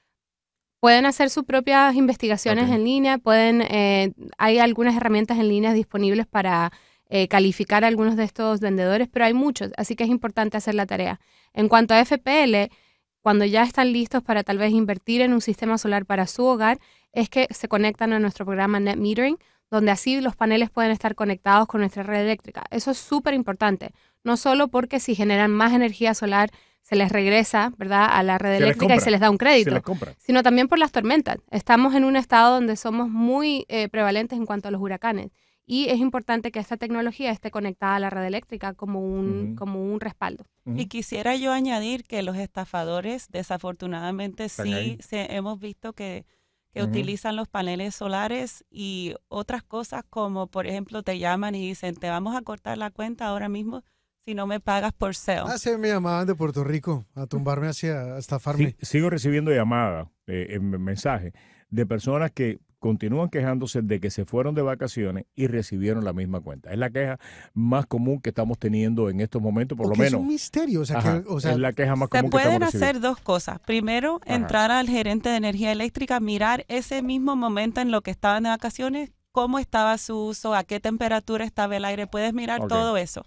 Pueden 0.78 1.06
hacer 1.06 1.28
sus 1.28 1.42
propias 1.42 1.96
investigaciones 1.96 2.70
en 2.70 2.84
línea, 2.84 3.18
pueden, 3.18 3.62
eh, 3.62 4.12
hay 4.38 4.60
algunas 4.60 4.96
herramientas 4.96 5.38
en 5.38 5.48
línea 5.48 5.72
disponibles 5.74 6.26
para 6.28 6.70
eh, 7.12 7.26
calificar 7.26 7.82
a 7.82 7.88
algunos 7.88 8.14
de 8.14 8.22
estos 8.22 8.60
vendedores, 8.60 9.08
pero 9.12 9.24
hay 9.24 9.34
muchos, 9.34 9.72
así 9.76 9.96
que 9.96 10.04
es 10.04 10.10
importante 10.10 10.56
hacer 10.56 10.76
la 10.76 10.86
tarea. 10.86 11.18
En 11.52 11.68
cuanto 11.68 11.92
a 11.92 12.04
FPL, 12.04 12.72
cuando 13.20 13.44
ya 13.44 13.64
están 13.64 13.92
listos 13.92 14.22
para 14.22 14.44
tal 14.44 14.58
vez 14.58 14.72
invertir 14.72 15.20
en 15.20 15.32
un 15.32 15.40
sistema 15.40 15.76
solar 15.76 16.06
para 16.06 16.28
su 16.28 16.44
hogar, 16.44 16.78
es 17.12 17.28
que 17.28 17.48
se 17.50 17.66
conectan 17.66 18.12
a 18.12 18.20
nuestro 18.20 18.46
programa 18.46 18.78
Net 18.78 18.96
Metering, 18.96 19.38
donde 19.72 19.90
así 19.90 20.20
los 20.20 20.36
paneles 20.36 20.70
pueden 20.70 20.92
estar 20.92 21.16
conectados 21.16 21.66
con 21.66 21.80
nuestra 21.80 22.04
red 22.04 22.20
eléctrica. 22.20 22.64
Eso 22.70 22.92
es 22.92 22.98
súper 22.98 23.34
importante, 23.34 23.90
no 24.22 24.36
solo 24.36 24.68
porque 24.68 25.00
si 25.00 25.16
generan 25.16 25.50
más 25.50 25.72
energía 25.72 26.14
solar, 26.14 26.50
se 26.80 26.94
les 26.94 27.10
regresa, 27.10 27.72
¿verdad?, 27.76 28.08
a 28.08 28.22
la 28.22 28.38
red 28.38 28.58
Se 28.58 28.64
eléctrica 28.64 28.94
y 28.94 29.00
se 29.00 29.10
les 29.10 29.18
da 29.18 29.30
un 29.30 29.36
crédito 29.36 29.82
sino 30.18 30.44
también 30.44 30.68
por 30.68 30.78
las 30.78 30.92
tormentas. 30.92 31.38
Estamos 31.50 31.96
en 31.96 32.04
un 32.04 32.14
estado 32.14 32.54
donde 32.54 32.76
somos 32.76 33.08
muy 33.08 33.66
eh, 33.68 33.88
prevalentes 33.88 34.38
en 34.38 34.46
cuanto 34.46 34.68
a 34.68 34.70
los 34.70 34.80
huracanes 34.80 35.32
y 35.72 35.88
es 35.88 35.98
importante 35.98 36.50
que 36.50 36.58
esta 36.58 36.76
tecnología 36.76 37.30
esté 37.30 37.50
conectada 37.52 37.94
a 37.94 38.00
la 38.00 38.10
red 38.10 38.24
eléctrica 38.24 38.74
como 38.74 38.98
un, 39.00 39.28
Ujú. 39.50 39.54
como 39.54 39.84
un 39.92 40.00
respaldo. 40.00 40.44
Ujú. 40.64 40.80
Y 40.80 40.86
quisiera 40.86 41.36
yo 41.36 41.52
añadir 41.52 42.02
que 42.02 42.22
los 42.22 42.36
estafadores, 42.36 43.28
desafortunadamente, 43.30 44.48
sí 44.48 44.98
se- 45.00 45.34
hemos 45.36 45.60
visto 45.60 45.92
que, 45.92 46.26
que 46.72 46.82
Ujú. 46.82 46.90
utilizan 46.90 47.36
los 47.36 47.46
paneles 47.48 47.94
solares 47.94 48.64
y 48.70 49.14
otras 49.28 49.62
cosas 49.62 50.02
como, 50.10 50.46
por 50.48 50.66
ejemplo, 50.66 51.02
te 51.02 51.18
llaman 51.18 51.54
y 51.54 51.68
dicen, 51.68 51.94
te 51.94 52.08
vamos 52.10 52.34
a 52.36 52.42
cortar 52.42 52.76
la 52.78 52.90
cuenta 52.90 53.26
ahora 53.26 53.48
mismo 53.48 53.82
si 54.24 54.34
no 54.34 54.46
me 54.46 54.60
pagas 54.60 54.92
por 54.92 55.10
SEO. 55.10 55.46
Ah, 55.46 55.56
se 55.58 55.78
me 55.78 55.88
llamaban 55.88 56.26
de 56.26 56.34
Puerto 56.34 56.62
Rico 56.64 57.06
a 57.14 57.26
tumbarme 57.26 57.68
hacia, 57.68 58.14
a 58.14 58.18
estafarme. 58.18 58.76
Sí, 58.80 58.86
sigo 58.86 59.08
recibiendo 59.08 59.50
llamadas, 59.52 60.08
eh, 60.26 60.48
en 60.50 60.68
mensajes, 60.82 61.32
de 61.70 61.86
personas 61.86 62.30
que 62.32 62.58
continúan 62.80 63.28
quejándose 63.28 63.82
de 63.82 64.00
que 64.00 64.10
se 64.10 64.24
fueron 64.24 64.54
de 64.56 64.62
vacaciones 64.62 65.26
y 65.36 65.46
recibieron 65.46 66.04
la 66.04 66.12
misma 66.12 66.40
cuenta. 66.40 66.72
Es 66.72 66.78
la 66.78 66.90
queja 66.90 67.18
más 67.54 67.86
común 67.86 68.20
que 68.20 68.30
estamos 68.30 68.58
teniendo 68.58 69.08
en 69.10 69.20
estos 69.20 69.40
momentos, 69.40 69.76
por 69.78 69.86
O 69.86 69.90
lo 69.90 69.94
que 69.94 70.02
es 70.06 70.10
menos. 70.10 70.22
un 70.22 70.28
misterio. 70.28 70.80
O 70.80 70.84
sea, 70.84 70.98
Ajá, 70.98 71.22
que, 71.22 71.28
o 71.28 71.38
sea 71.40 71.52
es 71.52 71.58
la 71.58 71.72
queja 71.74 71.94
más 71.94 72.08
Se 72.10 72.18
común 72.18 72.30
que 72.30 72.32
pueden 72.32 72.52
estamos 72.54 72.74
hacer 72.74 73.00
dos 73.00 73.20
cosas. 73.20 73.60
Primero, 73.60 74.18
Ajá. 74.24 74.34
entrar 74.34 74.70
al 74.72 74.88
gerente 74.88 75.28
de 75.28 75.36
energía 75.36 75.70
eléctrica, 75.70 76.18
mirar 76.18 76.64
ese 76.68 77.02
mismo 77.02 77.36
momento 77.36 77.80
en 77.80 77.90
lo 77.90 78.00
que 78.00 78.10
estaban 78.10 78.42
de 78.42 78.48
vacaciones, 78.48 79.12
cómo 79.30 79.58
estaba 79.58 79.96
su 79.98 80.16
uso, 80.18 80.54
a 80.54 80.64
qué 80.64 80.80
temperatura 80.80 81.44
estaba 81.44 81.76
el 81.76 81.84
aire. 81.84 82.06
Puedes 82.06 82.32
mirar 82.34 82.66
todo 82.66 82.96
eso. 82.96 83.24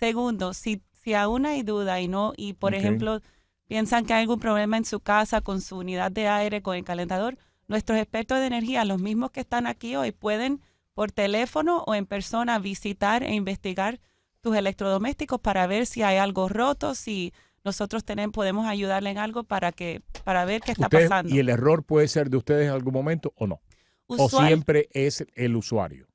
Segundo, 0.00 0.54
si, 0.54 0.82
si 1.02 1.14
aún 1.14 1.46
hay 1.46 1.62
duda 1.62 2.00
y 2.00 2.08
no, 2.08 2.32
y 2.36 2.54
por 2.54 2.74
ejemplo, 2.74 3.20
piensan 3.68 4.06
que 4.06 4.14
hay 4.14 4.22
algún 4.22 4.40
problema 4.40 4.76
en 4.78 4.84
su 4.84 5.00
casa 5.00 5.40
con 5.42 5.60
su 5.60 5.76
unidad 5.78 6.10
de 6.10 6.26
aire, 6.28 6.62
con 6.62 6.74
el 6.76 6.84
calentador, 6.84 7.36
nuestros 7.68 7.98
expertos 7.98 8.38
de 8.38 8.46
energía, 8.46 8.84
los 8.84 9.00
mismos 9.00 9.30
que 9.30 9.40
están 9.40 9.66
aquí 9.66 9.96
hoy, 9.96 10.12
pueden 10.12 10.60
por 10.94 11.10
teléfono 11.12 11.82
o 11.86 11.94
en 11.94 12.06
persona 12.06 12.58
visitar 12.58 13.22
e 13.22 13.34
investigar 13.34 14.00
tus 14.40 14.56
electrodomésticos 14.56 15.40
para 15.40 15.66
ver 15.66 15.86
si 15.86 16.02
hay 16.02 16.18
algo 16.18 16.48
roto, 16.48 16.94
si 16.94 17.32
nosotros 17.64 18.04
tenemos, 18.04 18.32
podemos 18.34 18.66
ayudarle 18.66 19.10
en 19.10 19.18
algo 19.18 19.42
para 19.44 19.72
que 19.72 20.02
para 20.22 20.44
ver 20.44 20.60
qué 20.60 20.72
está 20.72 20.84
Ustedes- 20.84 21.08
pasando. 21.08 21.34
¿Y 21.34 21.38
el 21.38 21.48
error 21.48 21.82
puede 21.82 22.08
ser 22.08 22.28
de 22.30 22.36
ustedes 22.36 22.66
en 22.68 22.72
algún 22.74 22.92
momento 22.92 23.32
o 23.36 23.46
no? 23.46 23.60
O 24.06 24.28
siempre 24.28 24.88
es 24.92 25.24
el 25.34 25.56
usuario. 25.56 26.06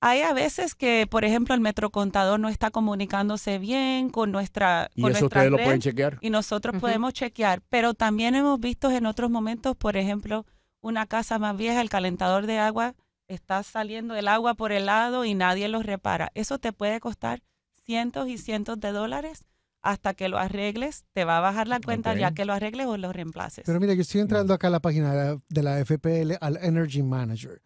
hay 0.00 0.20
a 0.20 0.34
veces 0.34 0.74
que, 0.74 1.06
por 1.08 1.24
ejemplo, 1.24 1.54
el 1.54 1.62
metrocontador 1.62 2.38
no 2.38 2.50
está 2.50 2.70
comunicándose 2.70 3.58
bien 3.58 4.10
con 4.10 4.32
nuestra 4.32 4.90
Y 4.94 5.00
con 5.00 5.12
eso 5.12 5.20
nuestra 5.20 5.40
ustedes 5.40 5.50
lo 5.52 5.56
pueden 5.64 5.80
chequear. 5.80 6.18
y 6.20 6.28
nosotros 6.28 6.74
podemos 6.78 7.14
chequear, 7.14 7.62
pero 7.70 7.94
también 7.94 8.34
hemos 8.34 8.60
visto 8.60 8.90
en 8.90 9.06
otros 9.06 9.30
momentos, 9.30 9.76
por 9.76 9.96
ejemplo, 9.96 10.44
una 10.84 11.06
casa 11.06 11.38
más 11.38 11.56
vieja, 11.56 11.80
el 11.80 11.88
calentador 11.88 12.46
de 12.46 12.58
agua 12.58 12.94
está 13.26 13.62
saliendo 13.62 14.14
el 14.16 14.28
agua 14.28 14.52
por 14.52 14.70
el 14.70 14.84
lado 14.86 15.24
y 15.24 15.32
nadie 15.32 15.66
lo 15.68 15.82
repara. 15.82 16.30
Eso 16.34 16.58
te 16.58 16.74
puede 16.74 17.00
costar 17.00 17.42
cientos 17.72 18.28
y 18.28 18.36
cientos 18.36 18.78
de 18.80 18.92
dólares 18.92 19.46
hasta 19.80 20.12
que 20.12 20.28
lo 20.28 20.36
arregles. 20.36 21.04
Te 21.14 21.24
va 21.24 21.38
a 21.38 21.40
bajar 21.40 21.68
la 21.68 21.80
cuenta 21.80 22.14
ya 22.14 22.32
que 22.32 22.44
lo 22.44 22.52
arregles 22.52 22.86
o 22.86 22.98
lo 22.98 23.14
reemplaces. 23.14 23.64
Pero 23.64 23.80
mira, 23.80 23.94
yo 23.94 24.02
estoy 24.02 24.20
entrando 24.20 24.52
acá 24.52 24.66
a 24.66 24.70
la 24.70 24.80
página 24.80 25.38
de 25.48 25.62
la, 25.62 25.82
FPL, 25.82 26.34
al 26.42 26.58
Energy 26.58 27.02
Manager, 27.02 27.62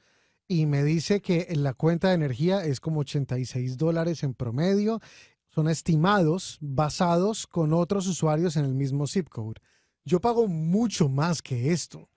y 0.47 0.67
me 0.67 0.85
dice 0.85 1.21
que 1.21 1.49
la 1.57 1.75
cuenta 1.75 2.09
de 2.09 2.15
energía 2.15 2.65
es 2.65 2.79
como 2.79 3.01
86 3.01 3.77
dólares 3.77 4.23
en 4.23 4.33
promedio. 4.33 5.01
Son 5.49 5.69
estimados 5.69 6.59
basados 6.61 7.49
con 7.49 7.73
otros 7.73 8.07
usuarios 8.07 8.57
en 8.57 8.65
el 8.65 8.75
mismo 8.77 9.09
zip 9.09 9.29
code. 9.29 9.61
Yo 10.05 10.21
pago 10.21 10.47
mucho 10.47 11.09
más 11.09 11.43
que 11.43 11.73
esto. 11.73 12.09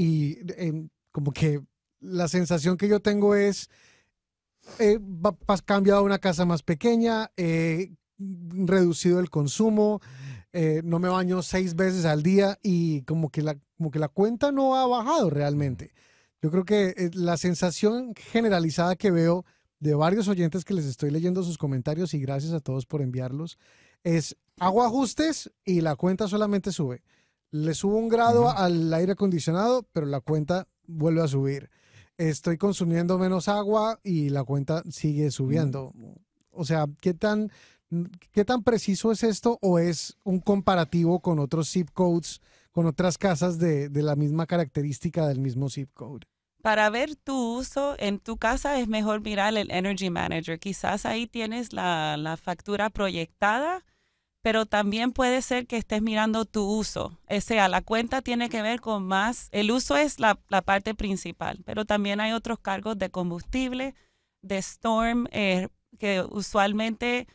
Y 0.00 0.38
em, 0.56 0.88
como 1.12 1.30
que 1.30 1.60
la 2.00 2.26
sensación 2.26 2.78
que 2.78 2.88
yo 2.88 3.00
tengo 3.00 3.34
es, 3.34 3.68
pas- 4.78 5.62
cambiado 5.62 6.00
a 6.00 6.04
una 6.04 6.18
casa 6.18 6.44
más 6.46 6.62
pequeña, 6.62 7.30
he 7.36 7.92
reducido 8.18 9.20
el 9.20 9.28
consumo, 9.28 10.00
eh, 10.52 10.80
no 10.84 10.98
me 10.98 11.08
baño 11.08 11.42
seis 11.42 11.74
veces 11.74 12.04
al 12.06 12.22
día 12.22 12.58
y 12.62 13.02
como 13.02 13.28
que 13.30 13.42
la, 13.42 13.58
como 13.76 13.90
que 13.90 13.98
la 13.98 14.08
cuenta 14.08 14.52
no 14.52 14.74
ha 14.76 14.86
bajado 14.86 15.28
realmente. 15.28 15.92
Yo 16.42 16.50
creo 16.50 16.64
que 16.64 16.94
eh, 16.96 17.10
la 17.12 17.36
sensación 17.36 18.14
generalizada 18.16 18.96
que 18.96 19.10
veo 19.10 19.44
de 19.80 19.94
varios 19.94 20.28
oyentes 20.28 20.64
que 20.64 20.74
les 20.74 20.86
estoy 20.86 21.10
leyendo 21.10 21.42
sus 21.42 21.58
comentarios 21.58 22.14
y 22.14 22.20
gracias 22.20 22.52
a 22.52 22.60
todos 22.60 22.86
por 22.86 23.00
enviarlos 23.02 23.58
es 24.02 24.36
hago 24.58 24.82
ajustes 24.82 25.50
y 25.64 25.80
la 25.82 25.96
cuenta 25.96 26.26
solamente 26.28 26.72
sube. 26.72 27.02
Le 27.50 27.74
subo 27.74 27.96
un 27.96 28.08
grado 28.08 28.48
al 28.48 28.92
aire 28.94 29.12
acondicionado, 29.12 29.86
pero 29.92 30.06
la 30.06 30.20
cuenta 30.20 30.68
vuelve 30.86 31.22
a 31.22 31.28
subir. 31.28 31.70
Estoy 32.16 32.58
consumiendo 32.58 33.18
menos 33.18 33.48
agua 33.48 33.98
y 34.02 34.28
la 34.28 34.44
cuenta 34.44 34.82
sigue 34.90 35.30
subiendo. 35.30 35.92
O 36.50 36.64
sea, 36.64 36.86
¿qué 37.00 37.14
tan 37.14 37.50
¿qué 38.32 38.44
tan 38.44 38.62
preciso 38.62 39.10
es 39.12 39.22
esto 39.22 39.58
o 39.60 39.78
es 39.78 40.16
un 40.24 40.40
comparativo 40.40 41.20
con 41.20 41.38
otros 41.38 41.70
zip 41.70 41.90
codes, 41.92 42.40
con 42.70 42.86
otras 42.86 43.18
casas 43.18 43.58
de, 43.58 43.88
de 43.88 44.02
la 44.02 44.16
misma 44.16 44.46
característica 44.46 45.26
del 45.26 45.40
mismo 45.40 45.68
zip 45.68 45.90
code? 45.92 46.26
Para 46.62 46.90
ver 46.90 47.16
tu 47.16 47.58
uso 47.58 47.96
en 47.98 48.18
tu 48.18 48.36
casa 48.36 48.78
es 48.78 48.86
mejor 48.86 49.22
mirar 49.22 49.56
el 49.56 49.70
Energy 49.70 50.10
Manager. 50.10 50.58
Quizás 50.58 51.06
ahí 51.06 51.26
tienes 51.26 51.72
la, 51.72 52.16
la 52.16 52.36
factura 52.36 52.90
proyectada 52.90 53.82
pero 54.42 54.66
también 54.66 55.12
puede 55.12 55.42
ser 55.42 55.66
que 55.66 55.76
estés 55.76 56.02
mirando 56.02 56.44
tu 56.44 56.64
uso. 56.64 57.18
O 57.28 57.40
sea, 57.40 57.68
la 57.68 57.82
cuenta 57.82 58.22
tiene 58.22 58.48
que 58.48 58.62
ver 58.62 58.80
con 58.80 59.06
más, 59.06 59.48
el 59.52 59.70
uso 59.70 59.96
es 59.96 60.18
la, 60.18 60.34
parte 60.34 60.94
principal, 60.94 61.60
pero 61.64 61.84
también 61.84 62.20
hay 62.20 62.32
otros 62.32 62.58
cargos 62.58 62.98
de 62.98 63.10
combustible, 63.10 63.94
de 64.42 64.58
storm, 64.58 65.26
eh, 65.32 65.68
que 65.98 66.22
usualmente 66.30 67.26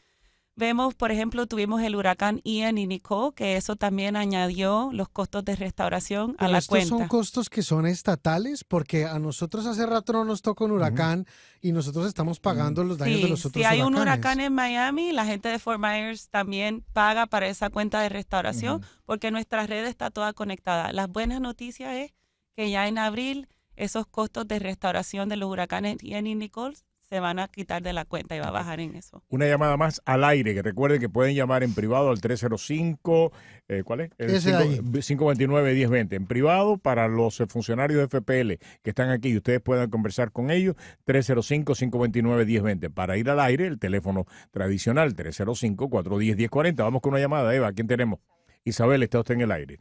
Vemos, 0.58 0.96
por 0.96 1.12
ejemplo, 1.12 1.48
tuvimos 1.48 1.82
el 1.82 1.98
huracán 1.98 2.40
Ian 2.46 2.78
y 2.78 2.88
Nicole, 2.88 3.34
que 3.36 3.58
eso 3.58 3.76
también 3.76 4.16
añadió 4.16 4.90
los 4.94 5.10
costos 5.10 5.44
de 5.44 5.58
restauración 5.58 6.34
a 6.40 6.48
la 6.48 6.60
estos 6.60 6.70
cuenta. 6.70 6.88
son 6.88 7.08
costos 7.10 7.50
que 7.50 7.62
son 7.62 7.86
estatales? 7.86 8.64
Porque 8.64 9.04
a 9.04 9.20
nosotros 9.20 9.66
hace 9.66 9.86
rato 9.86 10.14
no 10.14 10.24
nos 10.24 10.42
toca 10.42 10.64
un 10.64 10.72
huracán 10.72 11.26
y 11.60 11.74
nosotros 11.74 12.08
estamos 12.08 12.40
pagando 12.40 12.86
los 12.86 12.98
daños 12.98 13.22
de 13.22 13.28
los 13.28 13.46
otros 13.46 13.62
Si 13.62 13.66
hay 13.66 13.82
un 13.82 13.96
huracán 13.96 14.40
en 14.40 14.54
Miami, 14.54 15.12
la 15.12 15.26
gente 15.26 15.50
de 15.50 15.60
Fort 15.60 15.80
Myers 15.80 16.30
también 16.30 16.86
paga 16.94 17.26
para 17.26 17.48
esa 17.48 17.70
cuenta 17.70 18.00
de 18.00 18.08
restauración 18.08 18.82
porque 19.04 19.32
nuestra 19.32 19.68
red 19.68 19.86
está 19.86 20.10
toda 20.10 20.32
conectada. 20.32 20.94
Las 20.94 21.10
buenas 21.10 21.42
noticias 21.42 21.94
es 21.96 22.14
que 22.56 22.70
ya 22.72 22.88
en 22.88 22.98
abril 22.98 23.50
esos 23.76 24.08
costos 24.08 24.48
de 24.48 24.60
restauración 24.60 25.28
de 25.28 25.36
los 25.36 25.50
huracanes 25.50 25.98
Ian 26.02 26.28
y 26.28 26.36
Nicole 26.36 26.78
se 27.10 27.20
van 27.20 27.40
a 27.40 27.48
quitar 27.48 27.82
de 27.82 27.94
la 27.94 28.06
cuenta 28.06 28.36
y 28.36 28.40
va 28.40 28.48
a 28.48 28.52
bajar 28.52 28.80
en 28.80 28.96
eso. 28.96 29.22
Una 29.30 29.48
llamada 29.48 29.78
más 29.78 30.02
al 30.06 30.24
aire, 30.24 30.54
que 30.54 30.62
recuerden 30.62 31.00
que 31.00 31.10
pueden 31.10 31.36
llamar 31.36 31.64
en 31.64 31.74
privado 31.74 32.10
al 32.10 32.20
305, 32.20 33.32
eh, 33.68 33.84
¿cuál 33.84 34.02
es? 34.02 34.12
El 34.18 34.30
529-1020. 34.30 36.14
En 36.14 36.26
privado 36.26 36.78
para 36.78 37.08
los 37.08 37.38
funcionarios 37.48 38.00
de 38.00 38.08
FPL 38.08 38.54
que 38.84 38.90
están 38.90 39.10
aquí 39.10 39.30
y 39.30 39.38
ustedes 39.38 39.62
puedan 39.62 39.90
conversar 39.90 40.32
con 40.32 40.50
ellos, 40.50 40.76
305-529-1020. 41.06 42.94
Para 42.94 43.18
ir 43.18 43.30
al 43.30 43.40
aire, 43.40 43.68
el 43.68 43.80
teléfono 43.80 44.26
tradicional, 44.52 45.16
305-410-1040. 45.16 46.76
Vamos 46.78 47.02
con 47.02 47.14
una 47.14 47.22
llamada, 47.22 47.56
Eva. 47.56 47.72
¿Quién 47.74 47.88
tenemos? 47.88 48.20
Isabel, 48.64 49.04
está 49.04 49.20
usted 49.20 49.36
en 49.36 49.42
el 49.42 49.52
aire. 49.52 49.80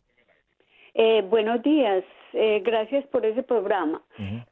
Eh, 0.95 1.23
buenos 1.29 1.63
días. 1.63 2.05
Eh, 2.37 2.63
gracias 2.65 3.07
por 3.07 3.25
ese 3.25 3.45
programa. 3.45 4.03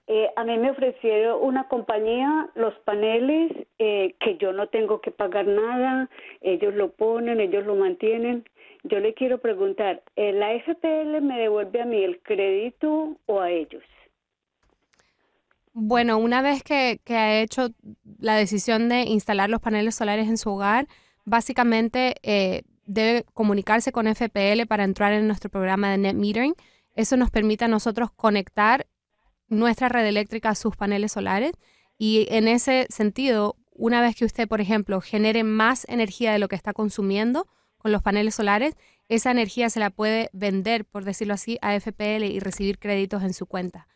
Eh, 0.06 0.28
a 0.36 0.44
mí 0.44 0.56
me 0.56 0.70
ofrecieron 0.70 1.38
una 1.42 1.66
compañía 1.66 2.48
los 2.54 2.74
paneles 2.84 3.50
eh, 3.80 4.14
que 4.20 4.36
yo 4.36 4.52
no 4.52 4.68
tengo 4.68 5.00
que 5.00 5.10
pagar 5.10 5.48
nada, 5.48 6.08
ellos 6.42 6.74
lo 6.74 6.92
ponen, 6.92 7.40
ellos 7.40 7.66
lo 7.66 7.74
mantienen. 7.74 8.44
Yo 8.84 9.00
le 9.00 9.14
quiero 9.14 9.38
preguntar, 9.38 10.02
¿la 10.14 10.56
FPL 10.60 11.22
me 11.22 11.38
devuelve 11.40 11.82
a 11.82 11.84
mí 11.84 12.02
el 12.02 12.20
crédito 12.20 13.16
o 13.26 13.40
a 13.40 13.50
ellos? 13.50 13.82
Bueno, 15.72 16.18
una 16.18 16.40
vez 16.40 16.62
que, 16.62 17.00
que 17.04 17.16
ha 17.16 17.40
hecho 17.40 17.68
la 18.20 18.36
decisión 18.36 18.88
de 18.88 19.02
instalar 19.02 19.50
los 19.50 19.60
paneles 19.60 19.96
solares 19.96 20.28
en 20.28 20.36
su 20.36 20.50
hogar, 20.50 20.86
básicamente 21.24 22.14
debe 22.86 23.24
comunicarse 23.34 23.90
con 23.90 24.06
FPL 24.06 24.66
para 24.68 24.84
entrar 24.84 25.12
en 25.12 25.26
nuestro 25.26 25.50
programa 25.50 25.90
de 25.90 25.98
net 25.98 26.14
metering 26.14 26.54
eso 26.94 27.16
nos 27.16 27.30
permite 27.30 27.64
a 27.64 27.68
nosotros 27.68 28.10
conectar 28.10 28.86
nuestra 29.48 29.88
red 29.88 30.06
eléctrica 30.06 30.50
a 30.50 30.54
sus 30.54 30.76
paneles 30.76 31.12
solares 31.12 31.52
y 31.98 32.26
en 32.30 32.48
ese 32.48 32.86
sentido, 32.90 33.56
una 33.70 34.00
vez 34.00 34.16
que 34.16 34.24
usted, 34.24 34.48
por 34.48 34.60
ejemplo, 34.60 35.00
genere 35.00 35.44
más 35.44 35.86
energía 35.88 36.32
de 36.32 36.38
lo 36.38 36.48
que 36.48 36.56
está 36.56 36.72
consumiendo 36.72 37.46
con 37.78 37.92
los 37.92 38.02
paneles 38.02 38.34
solares, 38.34 38.74
esa 39.08 39.30
energía 39.30 39.70
se 39.70 39.80
la 39.80 39.90
puede 39.90 40.30
vender, 40.32 40.84
por 40.84 41.04
decirlo 41.04 41.34
así, 41.34 41.58
a 41.62 41.78
FPL 41.78 42.24
y 42.24 42.40
recibir 42.40 42.78
créditos 42.78 43.22
en 43.22 43.34
su 43.34 43.46
cuenta. 43.46 43.86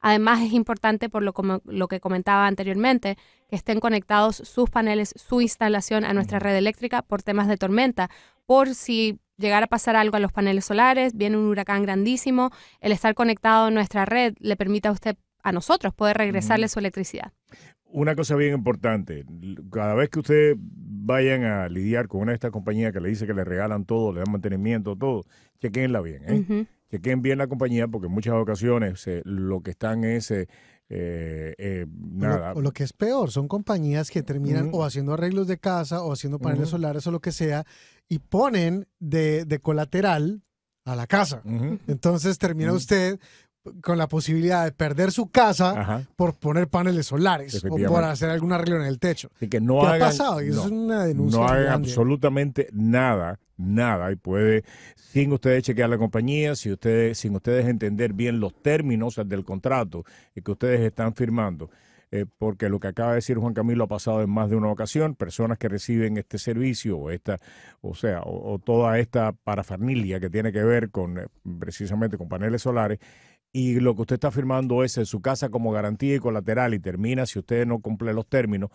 Además, 0.00 0.42
es 0.42 0.52
importante, 0.52 1.08
por 1.08 1.22
lo, 1.22 1.34
lo, 1.64 1.88
que 1.88 2.00
comentaba 2.00 2.46
anteriormente, 2.46 3.16
que 3.48 3.56
estén 3.56 3.80
conectados 3.80 4.36
sus 4.36 4.68
paneles, 4.70 5.14
su 5.16 5.40
instalación 5.40 6.04
a 6.04 6.12
nuestra 6.12 6.38
red 6.38 6.54
eléctrica 6.54 7.02
por 7.02 7.22
temas 7.22 7.48
de 7.48 7.56
tormenta, 7.56 8.10
por 8.44 8.74
si 8.74 9.18
llegar 9.36 9.62
a 9.62 9.66
pasar 9.66 9.96
algo 9.96 10.16
a 10.16 10.20
los 10.20 10.32
paneles 10.32 10.64
solares, 10.64 11.16
viene 11.16 11.36
un 11.36 11.46
huracán 11.46 11.82
grandísimo, 11.82 12.50
el 12.80 12.92
estar 12.92 13.14
conectado 13.14 13.66
a 13.66 13.70
nuestra 13.70 14.04
red 14.04 14.34
le 14.38 14.56
permite 14.56 14.88
a 14.88 14.92
usted, 14.92 15.16
a 15.42 15.52
nosotros, 15.52 15.94
poder 15.94 16.16
regresarle 16.16 16.68
su 16.68 16.78
electricidad. 16.78 17.32
Una 17.84 18.14
cosa 18.14 18.34
bien 18.34 18.54
importante, 18.54 19.24
cada 19.70 19.94
vez 19.94 20.10
que 20.10 20.18
ustedes 20.18 20.56
vayan 20.58 21.44
a 21.44 21.68
lidiar 21.68 22.08
con 22.08 22.22
una 22.22 22.32
de 22.32 22.36
estas 22.36 22.50
compañías 22.50 22.92
que 22.92 23.00
le 23.00 23.08
dice 23.08 23.26
que 23.26 23.34
le 23.34 23.44
regalan 23.44 23.84
todo, 23.84 24.12
le 24.12 24.20
dan 24.20 24.32
mantenimiento, 24.32 24.96
todo, 24.96 25.24
chequenla 25.60 26.00
bien, 26.00 26.22
¿eh? 26.26 26.66
Chequen 26.90 27.20
bien 27.20 27.38
la 27.38 27.48
compañía 27.48 27.88
porque 27.88 28.06
en 28.06 28.12
muchas 28.12 28.34
ocasiones 28.34 29.06
eh, 29.06 29.22
lo 29.24 29.60
que 29.60 29.70
están 29.72 30.04
es... 30.04 30.30
Eh, 30.30 30.46
eh, 30.88 31.86
nada. 31.98 32.52
O 32.52 32.60
lo, 32.60 32.70
que 32.70 32.84
es 32.84 32.92
peor, 32.92 33.32
son 33.32 33.48
compañías 33.48 34.08
que 34.08 34.22
terminan 34.22 34.70
o 34.72 34.84
haciendo 34.84 35.14
arreglos 35.14 35.48
de 35.48 35.58
casa 35.58 36.00
o 36.04 36.12
haciendo 36.12 36.38
paneles 36.38 36.68
solares 36.68 37.04
o 37.08 37.10
lo 37.10 37.18
que 37.18 37.32
sea 37.32 37.66
y 38.08 38.18
ponen 38.18 38.86
de, 38.98 39.60
colateral 39.62 40.42
a 40.84 40.94
la 40.94 41.06
casa. 41.06 41.42
Entonces 41.86 42.38
termina 42.38 42.72
usted 42.72 43.18
con 43.80 43.98
la 43.98 44.08
posibilidad 44.08 44.64
de 44.64 44.72
perder 44.72 45.10
su 45.12 45.30
casa 45.30 46.06
por 46.16 46.34
poner 46.34 46.68
paneles 46.68 47.06
solares 47.06 47.64
o 47.64 47.76
por 47.76 48.04
hacer 48.04 48.30
algún 48.30 48.52
arreglo 48.52 48.76
en 48.76 48.86
el 48.86 48.98
techo. 48.98 49.30
que 49.50 49.60
no 49.60 49.80
¿Qué 49.80 49.86
ha 49.88 49.98
pasado? 49.98 50.42
Y 50.42 50.48
eso 50.48 50.66
es 50.66 50.70
una 50.70 51.04
denuncia. 51.04 51.40
No 51.40 51.46
hagan 51.46 51.72
absolutamente 51.72 52.68
nada, 52.72 53.38
nada. 53.56 54.12
Y 54.12 54.16
puede, 54.16 54.64
sin 54.94 55.32
ustedes 55.32 55.64
chequear 55.64 55.90
la 55.90 55.98
compañía, 55.98 56.54
si 56.54 56.70
ustedes, 56.70 57.18
sin 57.18 57.34
ustedes 57.34 57.66
entender 57.66 58.12
bien 58.12 58.40
los 58.40 58.54
términos 58.62 59.20
del 59.24 59.44
contrato 59.44 60.04
que 60.34 60.50
ustedes 60.50 60.80
están 60.80 61.14
firmando, 61.14 61.70
eh, 62.10 62.24
porque 62.38 62.68
lo 62.68 62.78
que 62.78 62.88
acaba 62.88 63.10
de 63.10 63.16
decir 63.16 63.36
Juan 63.38 63.54
Camilo 63.54 63.84
ha 63.84 63.88
pasado 63.88 64.22
en 64.22 64.30
más 64.30 64.48
de 64.48 64.56
una 64.56 64.70
ocasión, 64.70 65.14
personas 65.14 65.58
que 65.58 65.68
reciben 65.68 66.16
este 66.16 66.38
servicio 66.38 66.98
o 66.98 67.10
esta, 67.10 67.38
o 67.80 67.94
sea, 67.94 68.22
o, 68.24 68.58
toda 68.58 68.98
esta 68.98 69.32
parafernalia 69.32 70.20
que 70.20 70.30
tiene 70.30 70.52
que 70.52 70.62
ver 70.62 70.90
con 70.90 71.18
eh, 71.18 71.26
precisamente 71.58 72.16
con 72.16 72.28
paneles 72.28 72.62
solares 72.62 72.98
y 73.52 73.80
lo 73.80 73.94
que 73.94 74.02
usted 74.02 74.14
está 74.16 74.30
firmando 74.30 74.84
es 74.84 74.98
en 74.98 75.06
su 75.06 75.20
casa 75.20 75.48
como 75.48 75.72
garantía 75.72 76.14
y 76.14 76.18
colateral 76.18 76.74
y 76.74 76.78
termina 76.78 77.26
si 77.26 77.38
usted 77.38 77.66
no 77.66 77.80
cumple 77.80 78.12
los 78.12 78.26
términos, 78.26 78.70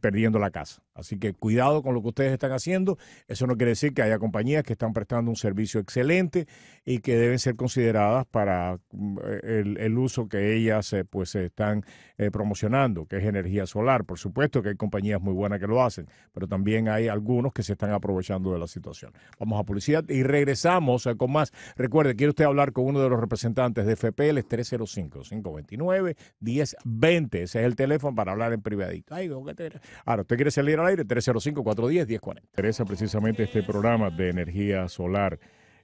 perdiendo 0.00 0.38
la 0.38 0.50
casa. 0.50 0.82
Así 0.94 1.18
que 1.18 1.32
cuidado 1.32 1.82
con 1.82 1.94
lo 1.94 2.02
que 2.02 2.08
ustedes 2.08 2.32
están 2.32 2.52
haciendo. 2.52 2.98
Eso 3.26 3.46
no 3.46 3.56
quiere 3.56 3.70
decir 3.70 3.94
que 3.94 4.02
haya 4.02 4.18
compañías 4.18 4.62
que 4.62 4.74
están 4.74 4.92
prestando 4.92 5.30
un 5.30 5.36
servicio 5.36 5.80
excelente 5.80 6.46
y 6.84 7.00
que 7.00 7.16
deben 7.16 7.40
ser 7.40 7.56
consideradas 7.56 8.26
para 8.26 8.78
mm, 8.92 9.18
el, 9.42 9.98
uso 9.98 10.28
que 10.28 10.54
ellas 10.54 10.92
eh, 10.92 11.04
pues 11.04 11.34
están 11.34 11.84
eh, 12.18 12.30
promocionando, 12.30 13.06
que 13.06 13.16
es 13.16 13.24
energía 13.24 13.66
solar. 13.66 14.04
Por 14.04 14.18
supuesto 14.18 14.62
que 14.62 14.68
hay 14.70 14.76
compañías 14.76 15.20
muy 15.20 15.34
buenas 15.34 15.58
que 15.58 15.66
lo 15.66 15.82
hacen, 15.82 16.06
pero 16.32 16.46
también 16.46 16.88
hay 16.88 17.08
algunos 17.08 17.52
que 17.52 17.64
se 17.64 17.72
están 17.72 17.90
aprovechando 17.90 18.52
de 18.52 18.60
la 18.60 18.68
situación. 18.68 19.12
Vamos 19.38 19.60
a 19.60 19.64
publicidad 19.64 20.04
y 20.08 20.22
regresamos 20.22 21.06
eh, 21.06 21.16
con 21.16 21.32
más. 21.32 21.52
Recuerde, 21.76 22.14
quiere 22.14 22.30
usted 22.30 22.44
hablar 22.44 22.72
con 22.72 22.84
uno 22.86 23.00
de 23.00 23.08
los 23.08 23.18
representantes 23.18 23.86
de 23.86 23.96
FPL, 23.96 24.38
es 24.38 24.48
305-529-1020. 24.48 27.34
Ese 27.34 27.60
es 27.60 27.66
el 27.66 27.74
teléfono 27.74 28.14
para 28.14 28.30
hablar 28.32 28.52
en 28.52 28.62
privadito. 28.62 29.14
Ay, 29.14 29.28
¿qué 29.46 29.54
te 29.54 29.63
Ahora, 30.04 30.22
usted 30.22 30.36
quiere 30.36 30.50
salir 30.50 30.78
al 30.78 30.86
aire, 30.86 31.04
305-410-1040. 31.04 32.42
Interesa 32.42 32.84
precisamente 32.84 33.44
este 33.44 33.62
programa 33.62 34.10
de 34.10 34.30
energía 34.30 34.88
solar. 34.88 35.38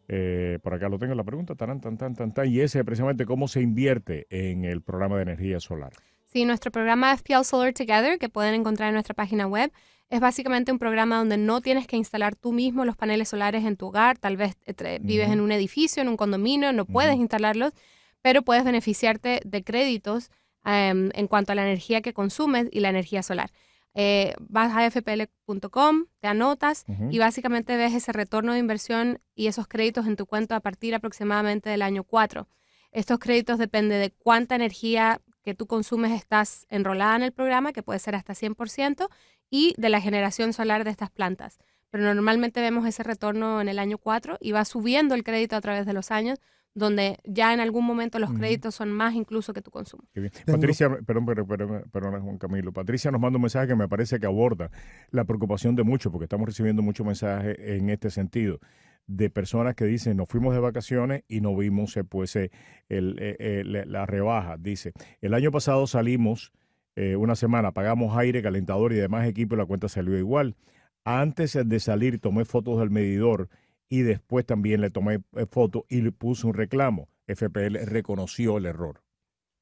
Eh, 0.08 0.58
por 0.62 0.74
acá 0.74 0.88
lo 0.88 0.98
tengo 0.98 1.14
la 1.14 1.24
pregunta, 1.24 1.54
tan, 1.54 1.80
tan, 1.80 1.96
tan, 1.96 2.14
tan, 2.14 2.32
tan, 2.32 2.48
y 2.48 2.60
ese 2.60 2.80
es 2.80 2.84
precisamente 2.84 3.24
cómo 3.26 3.46
se 3.46 3.60
invierte 3.60 4.26
en 4.30 4.64
el 4.64 4.82
programa 4.82 5.16
de 5.16 5.22
energía 5.22 5.60
solar. 5.60 5.92
Sí, 6.24 6.44
nuestro 6.44 6.70
programa 6.70 7.16
FPL 7.16 7.44
Solar 7.44 7.72
Together, 7.72 8.18
que 8.18 8.28
pueden 8.28 8.54
encontrar 8.54 8.88
en 8.88 8.94
nuestra 8.94 9.14
página 9.14 9.46
web, 9.46 9.72
es 10.10 10.20
básicamente 10.20 10.72
un 10.72 10.78
programa 10.78 11.18
donde 11.18 11.38
no 11.38 11.60
tienes 11.60 11.86
que 11.86 11.96
instalar 11.96 12.34
tú 12.34 12.52
mismo 12.52 12.84
los 12.84 12.96
paneles 12.96 13.28
solares 13.28 13.64
en 13.64 13.76
tu 13.76 13.86
hogar. 13.86 14.18
Tal 14.18 14.36
vez 14.36 14.56
eh, 14.66 14.98
vives 15.00 15.30
en 15.30 15.40
un 15.40 15.52
edificio, 15.52 16.02
en 16.02 16.08
un 16.08 16.16
condominio, 16.16 16.72
no 16.72 16.84
puedes 16.84 17.16
instalarlos, 17.16 17.72
pero 18.20 18.42
puedes 18.42 18.64
beneficiarte 18.64 19.40
de 19.44 19.62
créditos 19.62 20.30
em, 20.64 21.10
en 21.14 21.28
cuanto 21.28 21.52
a 21.52 21.54
la 21.54 21.62
energía 21.62 22.00
que 22.00 22.12
consumes 22.12 22.68
y 22.72 22.80
la 22.80 22.90
energía 22.90 23.22
solar. 23.22 23.50
Eh, 23.94 24.34
vas 24.38 24.72
a 24.76 24.88
fpl.com, 24.88 26.06
te 26.20 26.28
anotas 26.28 26.84
y 27.10 27.18
básicamente 27.18 27.76
ves 27.76 27.94
ese 27.94 28.12
retorno 28.12 28.52
de 28.52 28.60
inversión 28.60 29.20
y 29.34 29.48
esos 29.48 29.66
créditos 29.66 30.06
en 30.06 30.16
tu 30.16 30.26
cuenta 30.26 30.56
a 30.56 30.60
partir 30.60 30.94
aproximadamente 30.94 31.70
del 31.70 31.82
año 31.82 32.04
4. 32.04 32.46
Estos 32.92 33.18
créditos 33.18 33.58
dependen 33.58 34.00
de 34.00 34.10
cuánta 34.10 34.54
energía 34.54 35.20
que 35.42 35.54
tú 35.54 35.66
consumes 35.66 36.12
estás 36.12 36.66
enrolada 36.68 37.16
en 37.16 37.22
el 37.22 37.32
programa, 37.32 37.72
que 37.72 37.82
puede 37.82 37.98
ser 37.98 38.14
hasta 38.14 38.34
100%, 38.34 39.08
y 39.48 39.74
de 39.78 39.88
la 39.88 40.00
generación 40.00 40.52
solar 40.52 40.84
de 40.84 40.90
estas 40.90 41.10
plantas. 41.10 41.58
Pero 41.90 42.04
normalmente 42.04 42.60
vemos 42.60 42.86
ese 42.86 43.02
retorno 43.02 43.60
en 43.60 43.68
el 43.68 43.78
año 43.78 43.98
4 43.98 44.38
y 44.40 44.52
va 44.52 44.64
subiendo 44.64 45.14
el 45.14 45.24
crédito 45.24 45.56
a 45.56 45.60
través 45.60 45.86
de 45.86 45.92
los 45.92 46.10
años 46.12 46.38
donde 46.74 47.18
ya 47.24 47.52
en 47.52 47.60
algún 47.60 47.84
momento 47.84 48.18
los 48.18 48.32
créditos 48.32 48.74
son 48.74 48.92
más 48.92 49.14
incluso 49.14 49.52
que 49.52 49.62
tu 49.62 49.70
consumo. 49.70 50.04
Patricia, 50.46 50.88
perdón, 51.04 51.26
perdón, 51.26 51.84
perdón, 51.90 52.22
Juan 52.22 52.38
Camilo. 52.38 52.72
Patricia 52.72 53.10
nos 53.10 53.20
manda 53.20 53.36
un 53.36 53.42
mensaje 53.42 53.68
que 53.68 53.74
me 53.74 53.88
parece 53.88 54.20
que 54.20 54.26
aborda 54.26 54.70
la 55.10 55.24
preocupación 55.24 55.74
de 55.74 55.82
muchos, 55.82 56.12
porque 56.12 56.24
estamos 56.24 56.46
recibiendo 56.46 56.82
muchos 56.82 57.06
mensajes 57.06 57.56
en 57.58 57.90
este 57.90 58.10
sentido 58.10 58.60
de 59.06 59.28
personas 59.28 59.74
que 59.74 59.84
dicen, 59.84 60.16
nos 60.16 60.28
fuimos 60.28 60.54
de 60.54 60.60
vacaciones 60.60 61.24
y 61.26 61.40
no 61.40 61.56
vimos 61.56 61.96
eh, 61.96 62.04
pues, 62.04 62.36
eh, 62.36 62.50
el, 62.88 63.84
la 63.86 64.06
rebaja. 64.06 64.56
Dice, 64.56 64.92
el 65.20 65.34
año 65.34 65.50
pasado 65.50 65.86
salimos 65.88 66.52
eh, 66.94 67.16
una 67.16 67.34
semana, 67.34 67.72
pagamos 67.72 68.16
aire, 68.16 68.42
calentador 68.42 68.92
y 68.92 68.96
demás 68.96 69.26
equipo 69.26 69.56
y 69.56 69.58
la 69.58 69.66
cuenta 69.66 69.88
salió 69.88 70.16
igual. 70.16 70.56
Antes 71.04 71.58
de 71.64 71.80
salir 71.80 72.20
tomé 72.20 72.44
fotos 72.44 72.78
del 72.78 72.90
medidor 72.90 73.48
y 73.90 74.00
después 74.00 74.46
también 74.46 74.80
le 74.80 74.88
tomé 74.88 75.20
fotos 75.50 75.82
y 75.90 76.00
le 76.00 76.12
puse 76.12 76.46
un 76.46 76.54
reclamo. 76.54 77.10
FPL 77.26 77.84
reconoció 77.84 78.56
el 78.56 78.64
error. 78.64 79.02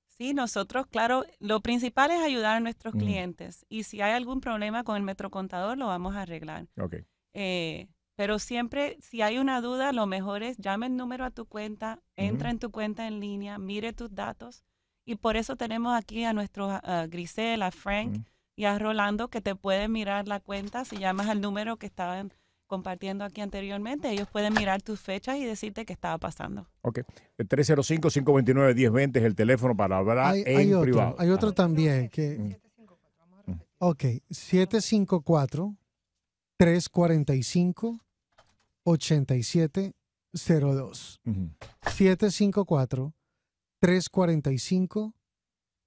Sí, 0.07 0.35
nosotros, 0.35 0.87
claro, 0.87 1.25
lo 1.39 1.61
principal 1.61 2.11
es 2.11 2.21
ayudar 2.21 2.57
a 2.57 2.61
nuestros 2.61 2.93
clientes 2.95 3.65
y 3.69 3.85
si 3.85 4.01
hay 4.01 4.13
algún 4.13 4.41
problema 4.41 4.85
con 4.85 4.97
el 4.97 5.03
metrocontador 5.03 5.79
lo 5.79 5.87
vamos 5.87 6.15
a 6.17 6.23
arreglar. 6.23 6.67
Okay. 6.77 7.05
Pero 8.17 8.41
siempre, 8.41 8.97
si 9.01 9.23
hay 9.23 9.39
una 9.39 9.61
duda, 9.61 9.93
lo 9.93 10.07
mejor 10.07 10.43
es 10.43 10.57
llame 10.59 10.87
el 10.87 10.97
número 10.97 11.25
a 11.25 11.31
tu 11.31 11.47
cuenta, 11.47 12.01
entra 12.17 12.51
en 12.51 12.59
tu 12.59 12.73
cuenta 12.73 13.07
en 13.07 13.21
línea, 13.21 13.59
mire 13.59 13.93
tus 13.93 14.13
datos. 14.13 14.65
Y 15.05 15.15
por 15.15 15.37
eso 15.37 15.55
tenemos 15.55 15.97
aquí 15.97 16.25
a 16.25 16.33
nuestro 16.33 16.69
Grisel, 17.09 17.63
a 17.63 17.71
Frank 17.71 18.27
y 18.57 18.65
a 18.65 18.77
Rolando 18.77 19.29
que 19.29 19.41
te 19.41 19.55
pueden 19.55 19.93
mirar 19.93 20.27
la 20.27 20.41
cuenta. 20.41 20.85
Si 20.85 20.97
llamas 20.97 21.29
al 21.29 21.41
número 21.41 21.77
que 21.77 21.87
estaban 21.87 22.33
compartiendo 22.69 23.25
aquí 23.25 23.41
anteriormente, 23.41 24.09
ellos 24.09 24.29
pueden 24.31 24.55
mirar 24.55 24.81
tus 24.83 25.01
fechas 25.01 25.39
y 25.39 25.45
decirte 25.45 25.85
qué 25.85 25.93
estaba 25.93 26.19
pasando. 26.19 26.69
Ok. 26.83 27.01
305-529-1020 27.39 29.17
es 29.17 29.25
el 29.25 29.35
teléfono 29.35 29.77
para 29.77 29.97
hablar 29.97 30.37
en 30.37 30.81
privado. 30.81 31.17
Hay 31.19 31.31
otro 31.31 31.53
también 31.53 32.09
que... 32.11 32.61
Ok, 33.79 34.05
754 34.31 35.75
345 36.57 38.01
8702. 38.85 41.21
754 41.87 43.15
345 43.81 45.15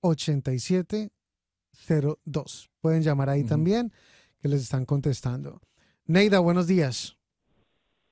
8702. 0.02 2.70
Pueden 2.80 3.04
llamar 3.04 3.30
ahí 3.30 3.44
también, 3.44 3.92
que 4.40 4.48
les 4.48 4.62
están 4.62 4.86
contestando. 4.86 5.62
Neida, 6.08 6.40
buenos 6.40 6.68
días. 6.68 7.18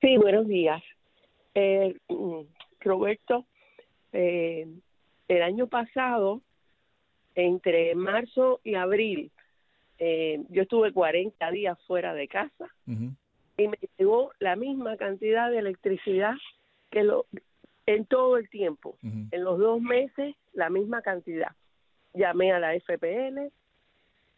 Sí, 0.00 0.16
buenos 0.16 0.46
días. 0.46 0.82
Eh, 1.54 1.96
mm, 2.08 2.40
Roberto, 2.80 3.46
eh, 4.12 4.66
el 5.28 5.42
año 5.42 5.66
pasado, 5.66 6.40
entre 7.34 7.94
marzo 7.94 8.60
y 8.64 8.74
abril, 8.74 9.30
eh, 9.98 10.42
yo 10.48 10.62
estuve 10.62 10.92
40 10.92 11.50
días 11.50 11.78
fuera 11.86 12.14
de 12.14 12.26
casa 12.26 12.68
y 13.56 13.68
me 13.68 13.78
llegó 13.98 14.32
la 14.38 14.56
misma 14.56 14.96
cantidad 14.96 15.50
de 15.50 15.58
electricidad 15.58 16.34
que 16.90 17.02
lo 17.02 17.26
en 17.86 18.06
todo 18.06 18.36
el 18.36 18.48
tiempo. 18.48 18.96
En 19.02 19.44
los 19.44 19.58
dos 19.58 19.80
meses, 19.80 20.34
la 20.52 20.70
misma 20.70 21.02
cantidad. 21.02 21.50
Llamé 22.14 22.52
a 22.52 22.60
la 22.60 22.74
FPL 22.74 23.50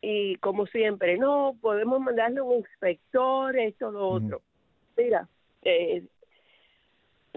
y 0.02 0.34
como 0.36 0.66
siempre, 0.66 1.16
no, 1.16 1.56
podemos 1.60 2.00
mandarle 2.00 2.40
un 2.40 2.56
inspector, 2.56 3.56
esto, 3.56 3.92
lo 3.92 4.08
otro. 4.08 4.42
Mira, 4.96 5.28
eh, 5.62 6.02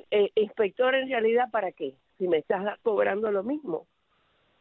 eh, 0.10 0.32
inspector 0.36 0.96
en 0.96 1.08
realidad, 1.08 1.50
¿para 1.52 1.72
qué? 1.72 1.94
Si 2.18 2.28
me 2.28 2.38
estás 2.38 2.80
cobrando 2.80 3.32
lo 3.32 3.44
mismo. 3.44 3.86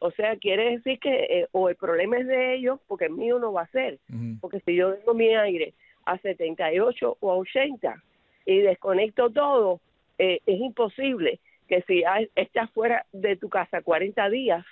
O 0.01 0.11
sea, 0.11 0.37
quiere 0.37 0.73
decir 0.73 0.99
que 0.99 1.25
eh, 1.25 1.49
o 1.53 1.71
el 1.71 1.77
problema 1.77 2.19
es 2.19 2.27
de 2.27 2.57
ellos, 2.57 2.79
porque 2.87 3.07
el 3.07 3.13
mío 3.13 3.39
no 3.39 3.55
va 3.55 3.63
a 3.63 3.69
ser. 3.69 3.99
Porque 4.43 4.61
si 4.61 4.77
yo 4.77 4.95
tengo 4.95 5.15
mi 5.15 5.35
aire 5.35 5.73
a 6.05 6.19
78 6.19 7.17
o 7.19 7.33
a 7.33 7.37
80 7.37 8.03
y 8.45 8.59
desconecto 8.59 9.31
todo, 9.31 9.81
eh, 10.19 10.41
es 10.45 10.61
imposible 10.61 11.41
que 11.69 11.81
si 11.87 12.05
estás 12.35 12.71
fuera 12.73 13.07
de 13.13 13.37
tu 13.37 13.49
casa 13.49 13.81
40 13.81 14.29
días, 14.29 14.65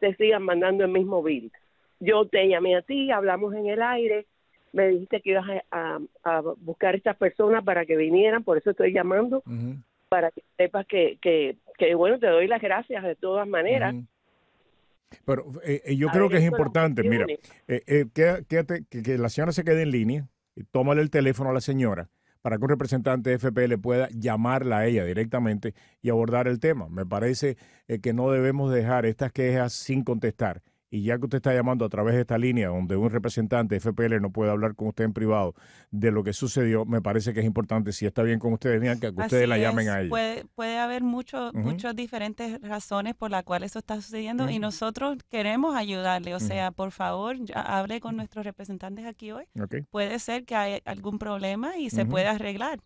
te 0.00 0.14
sigan 0.14 0.42
mandando 0.42 0.84
el 0.84 0.90
mismo 0.90 1.22
bill. 1.22 1.52
Yo 2.00 2.26
te 2.26 2.48
llamé 2.48 2.76
a 2.76 2.82
ti, 2.82 3.10
hablamos 3.10 3.54
en 3.54 3.66
el 3.66 3.82
aire, 3.82 4.26
me 4.72 4.88
dijiste 4.88 5.20
que 5.20 5.30
ibas 5.30 5.46
a, 5.70 5.98
buscar 6.58 6.94
a 6.94 6.96
estas 6.96 7.16
personas 7.16 7.64
para 7.64 7.86
que 7.86 7.96
vinieran, 7.96 8.44
por 8.44 8.58
eso 8.58 8.70
estoy 8.70 8.92
llamando, 8.92 9.42
para 10.08 10.30
que 10.30 10.42
sepas 10.56 10.86
que, 10.86 11.18
que, 11.20 11.56
que, 11.76 11.94
bueno, 11.94 12.18
te 12.18 12.26
doy 12.26 12.46
las 12.46 12.62
gracias 12.62 13.02
de 13.02 13.16
todas 13.16 13.46
maneras. 13.48 13.94
Pero 15.24 15.52
eh, 15.64 15.82
eh, 15.84 15.96
yo 15.96 16.08
creo 16.08 16.28
que 16.28 16.36
es 16.36 16.44
importante, 16.44 17.02
mira, 17.02 17.26
eh, 17.66 18.06
que, 18.12 19.18
la 19.18 19.28
señora 19.28 19.52
se 19.52 19.64
quede 19.64 19.82
en 19.82 19.90
línea, 19.90 20.28
y 20.54 20.64
tómale 20.64 21.02
el 21.02 21.10
teléfono 21.10 21.50
a 21.50 21.54
la 21.54 21.60
señora 21.60 22.08
para 22.42 22.56
que 22.56 22.64
un 22.64 22.70
representante 22.70 23.30
de 23.30 23.38
FPL 23.38 23.78
pueda 23.80 24.08
llamarla 24.10 24.78
a 24.78 24.86
ella 24.86 25.04
directamente 25.04 25.74
y 26.00 26.08
abordar 26.08 26.46
el 26.46 26.60
tema. 26.60 26.88
Me 26.88 27.04
parece 27.04 27.56
que 28.00 28.12
no 28.12 28.30
debemos 28.30 28.72
dejar 28.72 29.06
estas 29.06 29.32
quejas 29.32 29.72
sin 29.72 30.04
contestar 30.04 30.62
y 30.90 31.02
ya 31.02 31.18
que 31.18 31.24
usted 31.24 31.36
está 31.36 31.54
llamando 31.54 31.84
a 31.84 31.88
través 31.88 32.14
de 32.14 32.22
esta 32.22 32.38
línea 32.38 32.68
donde 32.68 32.96
un 32.96 33.10
representante 33.10 33.74
de 33.74 33.80
FPL 33.80 34.20
no 34.20 34.30
puede 34.30 34.50
hablar 34.50 34.74
con 34.74 34.88
usted 34.88 35.04
en 35.04 35.12
privado 35.12 35.54
de 35.90 36.10
lo 36.10 36.24
que 36.24 36.32
sucedió, 36.32 36.84
me 36.84 37.02
parece 37.02 37.34
que 37.34 37.40
es 37.40 37.46
importante, 37.46 37.92
si 37.92 38.06
está 38.06 38.22
bien 38.22 38.38
con 38.38 38.52
ustedes, 38.52 38.98
que 39.00 39.08
ustedes 39.08 39.48
la 39.48 39.58
llamen 39.58 39.88
a 39.88 40.00
ella. 40.00 40.08
Puede, 40.08 40.44
puede 40.54 40.78
haber 40.78 41.02
mucho, 41.02 41.50
muchas 41.52 41.94
diferentes 41.94 42.60
razones 42.62 43.14
por 43.14 43.30
las 43.30 43.44
cuales 43.44 43.72
eso 43.72 43.80
está 43.80 43.96
sucediendo 43.96 44.48
y 44.48 44.58
nosotros 44.58 45.18
queremos 45.28 45.76
ayudarle. 45.76 46.34
O 46.34 46.40
sea, 46.40 46.70
por 46.70 46.90
favor, 46.90 47.36
hable 47.54 48.00
con 48.00 48.16
nuestros 48.16 48.44
representantes 48.44 49.06
aquí 49.06 49.30
hoy. 49.32 49.44
Puede 49.90 50.18
ser 50.18 50.44
que 50.44 50.54
hay 50.54 50.80
algún 50.84 51.18
problema 51.18 51.76
y 51.76 51.90
se 51.90 52.06
puede 52.06 52.26
arreglar. 52.26 52.80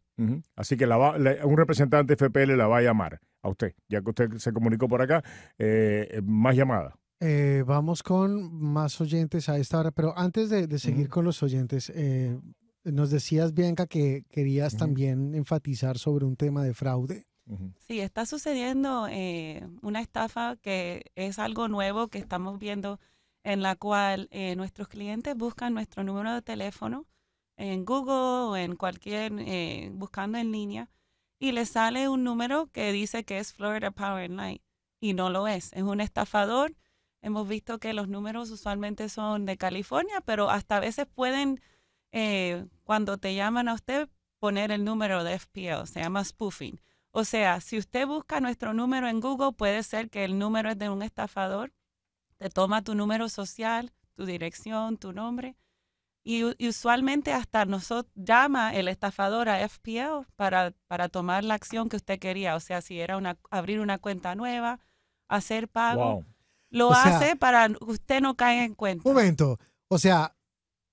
Así 0.56 0.76
que 0.76 0.86
la 0.86 0.98
un 1.44 1.56
representante 1.56 2.14
de 2.14 2.28
FPL 2.28 2.56
la 2.56 2.66
va 2.66 2.78
a 2.78 2.82
llamar 2.82 3.20
a 3.42 3.48
usted, 3.48 3.74
ya 3.88 4.00
que 4.02 4.10
usted 4.10 4.30
se 4.36 4.52
comunicó 4.52 4.88
por 4.88 5.02
acá. 5.02 5.22
Eh, 5.58 6.20
más 6.24 6.54
llamadas. 6.54 6.94
Eh, 7.24 7.62
vamos 7.64 8.02
con 8.02 8.52
más 8.52 9.00
oyentes 9.00 9.48
a 9.48 9.56
esta 9.56 9.78
hora, 9.78 9.92
pero 9.92 10.12
antes 10.18 10.50
de, 10.50 10.66
seguir 10.80 11.08
con 11.08 11.24
los 11.24 11.40
oyentes, 11.44 11.88
eh, 11.94 12.36
nos 12.82 13.12
decías, 13.12 13.54
Bianca, 13.54 13.86
que 13.86 14.24
querías 14.28 14.76
también 14.76 15.32
enfatizar 15.36 15.98
sobre 15.98 16.24
un 16.24 16.34
tema 16.34 16.64
de 16.64 16.74
fraude. 16.74 17.28
Sí, 17.86 18.00
está 18.00 18.26
sucediendo 18.26 19.06
eh, 19.08 19.64
una 19.82 20.00
estafa 20.00 20.56
que 20.56 21.12
es 21.14 21.38
algo 21.38 21.68
nuevo 21.68 22.08
que 22.08 22.18
estamos 22.18 22.58
viendo 22.58 22.98
en 23.44 23.62
la 23.62 23.76
cual 23.76 24.28
nuestros 24.56 24.88
clientes 24.88 25.36
buscan 25.36 25.74
nuestro 25.74 26.02
número 26.02 26.34
de 26.34 26.42
teléfono 26.42 27.06
en 27.56 27.84
Google 27.84 28.50
o 28.50 28.56
en 28.56 28.74
cualquier, 28.74 29.32
buscando 29.92 30.38
en 30.38 30.50
línea, 30.50 30.90
y 31.38 31.52
les 31.52 31.68
sale 31.68 32.08
un 32.08 32.24
número 32.24 32.66
que 32.72 32.90
dice 32.90 33.22
que 33.22 33.38
es 33.38 33.52
Florida 33.52 33.92
Power 33.92 34.28
Line 34.28 34.60
y 35.00 35.14
no 35.14 35.30
lo 35.30 35.46
es. 35.46 35.72
Es 35.72 35.82
un 35.84 36.00
estafador 36.00 36.74
Hemos 37.22 37.48
visto 37.48 37.78
que 37.78 37.92
los 37.92 38.08
números 38.08 38.50
usualmente 38.50 39.08
son 39.08 39.46
de 39.46 39.56
California, 39.56 40.20
pero 40.24 40.50
hasta 40.50 40.76
a 40.76 40.80
veces 40.80 41.06
pueden, 41.06 41.60
eh, 42.10 42.66
cuando 42.84 43.16
te 43.16 43.34
llaman 43.34 43.68
a 43.68 43.74
usted, 43.74 44.08
poner 44.38 44.72
el 44.72 44.84
número 44.84 45.22
de 45.22 45.38
FPL, 45.38 45.86
se 45.86 46.00
llama 46.00 46.24
spoofing. 46.24 46.80
O 47.12 47.24
sea, 47.24 47.60
si 47.60 47.78
usted 47.78 48.06
busca 48.06 48.40
nuestro 48.40 48.74
número 48.74 49.08
en 49.08 49.20
Google, 49.20 49.52
puede 49.52 49.82
ser 49.84 50.10
que 50.10 50.24
el 50.24 50.38
número 50.38 50.70
es 50.70 50.78
de 50.78 50.90
un 50.90 51.02
estafador, 51.02 51.72
te 52.38 52.50
toma 52.50 52.82
tu 52.82 52.94
número 52.96 53.28
social, 53.28 53.92
tu 54.14 54.26
dirección, 54.26 54.96
tu 54.96 55.12
nombre, 55.12 55.56
y, 56.24 56.44
usualmente 56.66 57.32
hasta 57.32 57.64
nosotros 57.64 58.12
llama 58.14 58.74
el 58.74 58.88
estafador 58.88 59.48
a 59.48 59.68
FPL 59.68 60.26
para, 60.36 60.72
para 60.86 61.08
tomar 61.08 61.42
la 61.44 61.54
acción 61.54 61.88
que 61.88 61.96
usted 61.96 62.18
quería. 62.18 62.54
O 62.54 62.60
sea, 62.60 62.80
si 62.80 63.00
era 63.00 63.16
una, 63.16 63.38
abrir 63.50 63.80
una 63.80 63.98
cuenta 63.98 64.34
nueva, 64.34 64.78
hacer 65.28 65.68
pago. 65.68 66.24
Lo 66.72 66.92
hace 66.92 67.36
para 67.36 67.68
que 67.68 67.76
usted 67.80 68.20
no 68.20 68.34
caiga 68.34 68.64
en 68.64 68.74
cuenta. 68.74 69.08
Un 69.08 69.14
momento. 69.14 69.58
O 69.88 69.98
sea, 69.98 70.34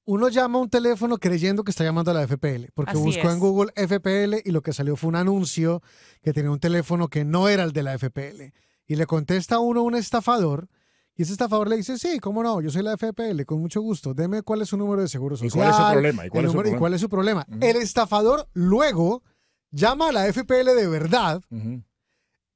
uno 0.06 0.28
llama 0.28 0.60
a 0.60 0.62
un 0.62 0.70
teléfono 0.70 1.18
creyendo 1.18 1.64
que 1.64 1.72
está 1.72 1.84
llamando 1.84 2.12
a 2.12 2.14
la 2.14 2.28
FPL, 2.28 2.72
porque 2.74 2.98
buscó 2.98 3.30
en 3.30 3.40
Google 3.40 3.72
FPL 3.76 4.42
y 4.44 4.52
lo 4.52 4.62
que 4.62 4.74
salió 4.74 4.96
fue 4.96 5.08
un 5.08 5.16
anuncio 5.16 5.82
que 6.22 6.34
tenía 6.34 6.52
un 6.52 6.60
teléfono 6.60 7.08
que 7.08 7.24
no 7.24 7.48
era 7.48 7.64
el 7.64 7.72
de 7.74 7.84
la 7.84 7.98
FPL. 7.98 8.54
Y 8.88 8.96
le 8.96 9.06
contesta 9.06 9.56
a 9.56 9.60
uno 9.60 9.84
un 9.84 9.96
estafador. 9.96 10.68
Y 11.16 11.24
ese 11.24 11.34
estafador 11.34 11.68
le 11.68 11.78
dice, 11.78 11.98
sí, 11.98 12.20
cómo 12.20 12.42
no, 12.42 12.60
yo 12.60 12.70
soy 12.70 12.82
la 12.82 12.98
FPL, 12.98 13.44
con 13.46 13.60
mucho 13.60 13.82
gusto, 13.82 14.14
deme 14.14 14.42
cuál 14.42 14.62
es 14.62 14.70
su 14.70 14.78
número 14.78 15.02
de 15.02 15.08
seguro 15.08 15.36
social. 15.36 15.50
¿Y 15.50 15.52
cuál 15.52 15.70
es 15.70 15.76
su 15.76 15.92
problema? 15.92 16.26
¿Y 16.26 16.30
cuál, 16.30 16.46
es, 16.94 17.02
su 17.02 17.10
problema? 17.10 17.48
El 17.62 17.76
estafador 17.76 18.48
luego 18.54 19.22
llama 19.70 20.10
a 20.10 20.12
la 20.12 20.34
FPL 20.34 20.76
de 20.76 20.88
verdad 20.88 21.42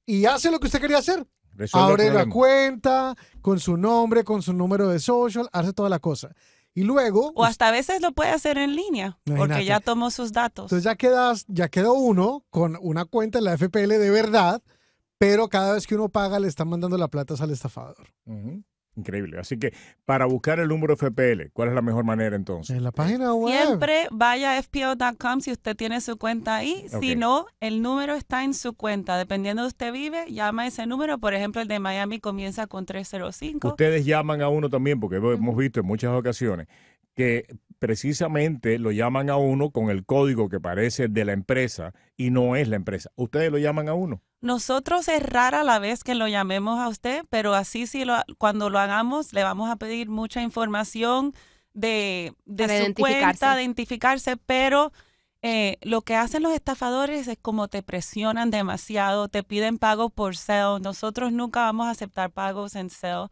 y 0.06 0.26
hace 0.26 0.50
lo 0.50 0.60
que 0.60 0.68
usted 0.68 0.82
quería 0.82 0.98
hacer. 0.98 1.28
Abre 1.74 2.12
la 2.12 2.28
cuenta 2.28 3.16
con 3.42 3.60
su 3.60 3.78
nombre, 3.78 4.24
con 4.24 4.42
su 4.42 4.54
número 4.54 4.88
de 4.88 5.00
social, 5.00 5.50
hace 5.52 5.74
toda 5.74 5.90
la 5.90 6.00
cosa. 6.00 6.30
Y 6.76 6.84
luego. 6.84 7.32
O 7.36 7.44
hasta 7.44 7.68
a 7.68 7.72
veces 7.72 8.02
lo 8.02 8.14
puede 8.14 8.32
hacer 8.32 8.58
en 8.58 8.76
línea, 8.76 9.20
porque 9.24 9.64
ya 9.66 9.80
tomó 9.80 10.10
sus 10.10 10.32
datos. 10.32 10.66
Entonces 10.66 10.84
ya 10.84 10.96
quedas, 10.96 11.46
ya 11.48 11.70
quedó 11.70 11.94
uno 11.94 12.44
con 12.50 12.78
una 12.82 13.06
cuenta 13.06 13.38
en 13.38 13.46
la 13.46 13.58
FPL 13.58 14.00
de 14.00 14.10
verdad, 14.10 14.62
pero 15.20 15.50
cada 15.50 15.74
vez 15.74 15.86
que 15.86 15.96
uno 15.96 16.10
paga 16.10 16.40
le 16.40 16.48
están 16.48 16.68
mandando 16.70 16.98
la 16.98 17.08
plata 17.08 17.36
al 17.40 17.52
estafador. 17.52 18.08
Ujú. 18.26 18.64
Increíble. 18.96 19.40
Así 19.40 19.58
que 19.58 19.74
para 20.06 20.26
buscar 20.26 20.60
el 20.60 20.68
número 20.68 20.96
FPL, 20.96 21.50
¿cuál 21.52 21.70
es 21.70 21.76
la 21.76 21.82
mejor 21.82 22.04
manera 22.04 22.36
entonces? 22.36 22.76
En 22.76 22.84
la 22.84 22.92
página 22.92 23.34
web. 23.34 23.66
Siempre 23.66 24.08
vaya 24.12 24.58
a 24.58 24.62
fpo.com 24.62 25.42
si 25.42 25.52
usted 25.52 25.76
tiene 25.76 26.00
su 26.02 26.18
cuenta 26.18 26.56
ahí. 26.58 26.86
Si 27.02 27.16
no, 27.16 27.48
el 27.60 27.82
número 27.82 28.14
está 28.14 28.44
en 28.44 28.54
su 28.54 28.74
cuenta. 28.74 29.18
Dependiendo 29.18 29.64
de 29.64 29.70
usted 29.70 29.92
vive, 29.92 30.32
llama 30.32 30.68
ese 30.68 30.86
número. 30.86 31.18
Por 31.18 31.34
ejemplo, 31.34 31.62
el 31.62 31.68
de 31.68 31.80
Miami 31.80 32.20
comienza 32.20 32.68
con 32.68 32.86
305. 32.86 33.68
Ustedes 33.68 34.06
llaman 34.06 34.42
a 34.42 34.50
uno 34.50 34.70
también, 34.70 35.00
porque 35.00 35.18
hemos 35.18 35.58
visto 35.58 35.80
en 35.80 35.86
muchas 35.86 36.12
ocasiones 36.12 36.68
que 37.16 37.46
precisamente 37.84 38.80
lo 38.80 38.92
llaman 38.92 39.30
a 39.30 39.36
uno 39.36 39.72
con 39.72 39.90
el 39.90 40.06
código 40.06 40.48
que 40.48 40.62
parece 40.62 41.10
de 41.10 41.26
la 41.26 41.34
empresa 41.34 41.92
y 42.16 42.30
no 42.30 42.56
es 42.56 42.70
la 42.70 42.78
empresa. 42.78 43.12
Ustedes 43.18 43.52
lo 43.52 43.58
llaman 43.58 43.90
a 43.90 43.94
uno. 43.94 44.22
Nosotros 44.40 45.10
es 45.10 45.22
rara 45.22 45.66
la 45.66 45.80
vez 45.80 46.06
que 46.06 46.16
lo 46.16 46.30
llamemos 46.30 46.80
a 46.80 46.88
usted, 46.88 47.26
pero 47.30 47.54
así 47.54 47.86
sí 47.86 48.06
lo, 48.06 48.16
cuando 48.38 48.70
lo 48.70 48.80
hagamos 48.80 49.34
le 49.34 49.44
vamos 49.44 49.70
a 49.70 49.76
pedir 49.76 50.08
mucha 50.08 50.42
información 50.42 51.34
de, 51.74 52.32
de 52.46 52.68
su 52.70 52.74
identificarse. 52.74 53.20
cuenta, 53.20 53.56
de 53.58 53.64
identificarse, 53.64 54.38
pero 54.38 54.94
eh, 55.42 55.78
lo 55.82 56.04
que 56.04 56.16
hacen 56.16 56.42
los 56.42 56.54
estafadores 56.54 57.28
es 57.28 57.38
como 57.42 57.68
te 57.68 57.84
presionan 57.84 58.50
demasiado, 58.50 59.28
te 59.28 59.44
piden 59.44 59.78
pago 59.78 60.10
por 60.10 60.38
sale. 60.38 60.80
Nosotros 60.80 61.34
nunca 61.34 61.64
vamos 61.64 61.88
a 61.88 61.90
aceptar 61.90 62.32
pagos 62.32 62.78
en 62.78 62.90
sale. 62.90 63.28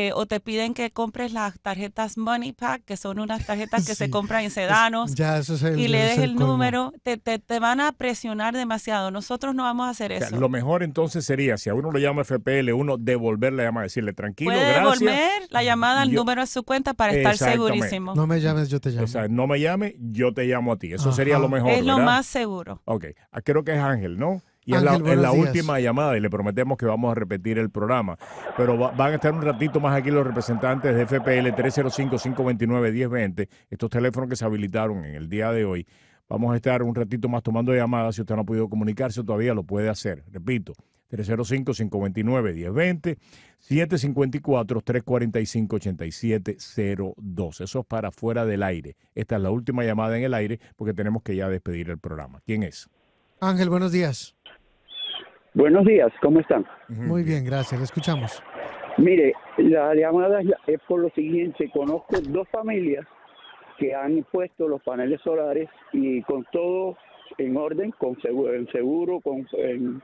Eh, 0.00 0.12
o 0.14 0.26
te 0.26 0.38
piden 0.38 0.74
que 0.74 0.92
compres 0.92 1.32
las 1.32 1.58
tarjetas 1.58 2.16
Money 2.16 2.52
Pack, 2.52 2.84
que 2.84 2.96
son 2.96 3.18
unas 3.18 3.44
tarjetas 3.44 3.84
que 3.84 3.96
se 3.96 4.10
compran 4.10 4.44
en 4.44 4.50
sedanos 4.52 5.14
Ya, 5.16 5.38
eso 5.38 5.54
es 5.54 5.62
el, 5.64 5.80
y 5.80 5.88
le 5.88 6.04
es 6.12 6.16
des 6.16 6.24
el 6.24 6.36
número, 6.36 6.92
te, 7.02 7.16
te, 7.16 7.40
te 7.40 7.58
van 7.58 7.80
a 7.80 7.90
presionar 7.90 8.54
demasiado. 8.54 9.10
Nosotros 9.10 9.56
no 9.56 9.64
vamos 9.64 9.88
a 9.88 9.90
hacer 9.90 10.12
O 10.12 10.18
sea, 10.18 10.28
eso. 10.28 10.36
lo 10.38 10.48
mejor 10.48 10.84
entonces 10.84 11.24
sería, 11.24 11.56
si 11.56 11.68
a 11.68 11.74
uno 11.74 11.90
lo 11.90 11.98
llama 11.98 12.22
FPL, 12.22 12.70
uno 12.72 12.96
devolver 12.96 13.52
la 13.52 13.64
llamada, 13.64 13.84
decirle 13.84 14.12
tranquilo, 14.12 14.52
Puede 14.52 14.72
gracias. 14.72 15.00
devolver 15.00 15.30
la 15.50 15.62
llamada 15.64 16.02
al 16.02 16.12
número 16.12 16.42
de 16.42 16.46
su 16.46 16.62
cuenta 16.62 16.94
para 16.94 17.12
estar 17.12 17.36
segurísimo. 17.36 18.14
No 18.14 18.26
me 18.28 18.40
llames, 18.40 18.68
yo 18.68 18.80
te 18.80 18.90
llamo. 18.90 19.04
O 19.04 19.08
sea, 19.08 19.26
no 19.26 19.46
me 19.48 19.58
llame, 19.58 19.96
yo 19.98 20.32
te 20.32 20.44
llamo 20.44 20.72
a 20.74 20.76
ti. 20.78 20.92
Eso 20.92 21.12
sería 21.12 21.38
lo 21.40 21.48
mejor. 21.48 21.70
es 21.72 21.84
lo 21.84 21.96
¿verdad? 21.96 22.04
más 22.06 22.26
seguro. 22.26 22.82
Ok, 22.84 23.06
ah, 23.32 23.40
creo 23.40 23.64
que 23.64 23.72
es 23.72 23.80
Ángel, 23.80 24.16
¿no? 24.16 24.42
Y 24.70 24.74
es 24.74 24.82
la, 24.82 24.92
es 25.12 25.18
última 25.48 25.80
llamada 25.80 26.16
y 26.16 26.20
le 26.20 26.28
prometemos 26.28 26.76
que 26.76 26.84
vamos 26.86 27.10
a 27.10 27.14
repetir 27.14 27.58
el 27.58 27.70
programa. 27.70 28.18
Pero 28.56 28.78
va- 28.78 28.90
van 28.90 29.12
a 29.12 29.14
estar 29.14 29.32
un 29.32 29.42
ratito 29.42 29.80
más 29.80 29.96
aquí 29.98 30.10
los 30.10 30.26
representantes 30.26 30.94
de 30.94 31.06
FPL 31.06 31.48
305-529-1020, 31.54 33.48
estos 33.70 33.90
teléfonos 33.90 34.28
que 34.28 34.36
se 34.36 34.44
habilitaron 34.44 35.04
en 35.04 35.14
el 35.14 35.28
día 35.28 35.52
de 35.52 35.64
hoy. 35.64 35.86
Vamos 36.28 36.52
a 36.52 36.56
estar 36.56 36.82
un 36.82 36.94
ratito 36.94 37.28
más 37.30 37.42
tomando 37.42 37.72
llamadas. 37.74 38.16
Si 38.16 38.20
usted 38.20 38.34
no 38.34 38.42
ha 38.42 38.44
podido 38.44 38.68
comunicarse 38.68 39.24
todavía, 39.24 39.54
lo 39.54 39.62
puede 39.62 39.88
hacer. 39.88 40.24
Repito, 40.30 40.74
305-529-1020, 41.10 43.16
754-345-8702. 46.38 47.60
Eso 47.62 47.80
es 47.80 47.86
para 47.86 48.10
fuera 48.10 48.44
del 48.44 48.62
aire. 48.62 48.96
Esta 49.14 49.36
es 49.36 49.42
la 49.42 49.50
última 49.50 49.84
llamada 49.84 50.16
en 50.18 50.24
el 50.24 50.34
aire 50.34 50.60
porque 50.76 50.94
tenemos 50.94 51.22
que 51.22 51.36
ya 51.36 51.48
despedir 51.48 51.90
el 51.90 51.98
programa. 51.98 52.40
¿Quién 52.44 52.62
es? 52.62 52.88
Ángel, 53.40 53.70
buenos 53.70 53.92
días. 53.92 54.34
Buenos 55.54 55.84
días, 55.86 56.12
¿cómo 56.22 56.40
están? 56.40 56.66
Muy 56.88 57.22
bien, 57.22 57.44
gracias. 57.44 57.80
Le 57.80 57.84
escuchamos. 57.84 58.42
Mire, 58.96 59.32
la 59.58 59.94
llamada 59.94 60.40
es 60.66 60.80
por 60.88 61.00
lo 61.00 61.10
siguiente, 61.10 61.70
conozco 61.70 62.16
dos 62.28 62.48
familias 62.48 63.06
que 63.78 63.94
han 63.94 64.24
puesto 64.32 64.66
los 64.68 64.82
paneles 64.82 65.20
solares 65.22 65.68
y 65.92 66.22
con 66.22 66.44
todo 66.52 66.96
en 67.38 67.56
orden, 67.56 67.92
con 67.92 68.20
seguro, 68.20 68.54
en 68.54 68.66
seguro 68.68 69.20
con, 69.20 69.46
en- 69.52 70.02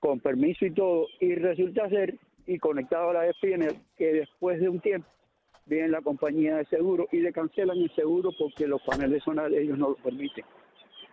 con 0.00 0.20
permiso 0.20 0.64
y 0.66 0.70
todo, 0.70 1.06
y 1.20 1.34
resulta 1.34 1.88
ser, 1.88 2.14
y 2.46 2.58
conectado 2.58 3.10
a 3.10 3.14
la 3.14 3.26
FPN, 3.26 3.68
que 3.96 4.12
después 4.12 4.60
de 4.60 4.68
un 4.68 4.80
tiempo 4.80 5.08
viene 5.66 5.88
la 5.88 6.02
compañía 6.02 6.56
de 6.56 6.64
seguro 6.66 7.06
y 7.10 7.20
le 7.20 7.32
cancelan 7.32 7.78
el 7.78 7.90
seguro 7.94 8.30
porque 8.38 8.66
los 8.66 8.82
paneles 8.82 9.22
solares 9.22 9.58
ellos 9.58 9.78
no 9.78 9.90
lo 9.90 9.94
permiten. 9.96 10.44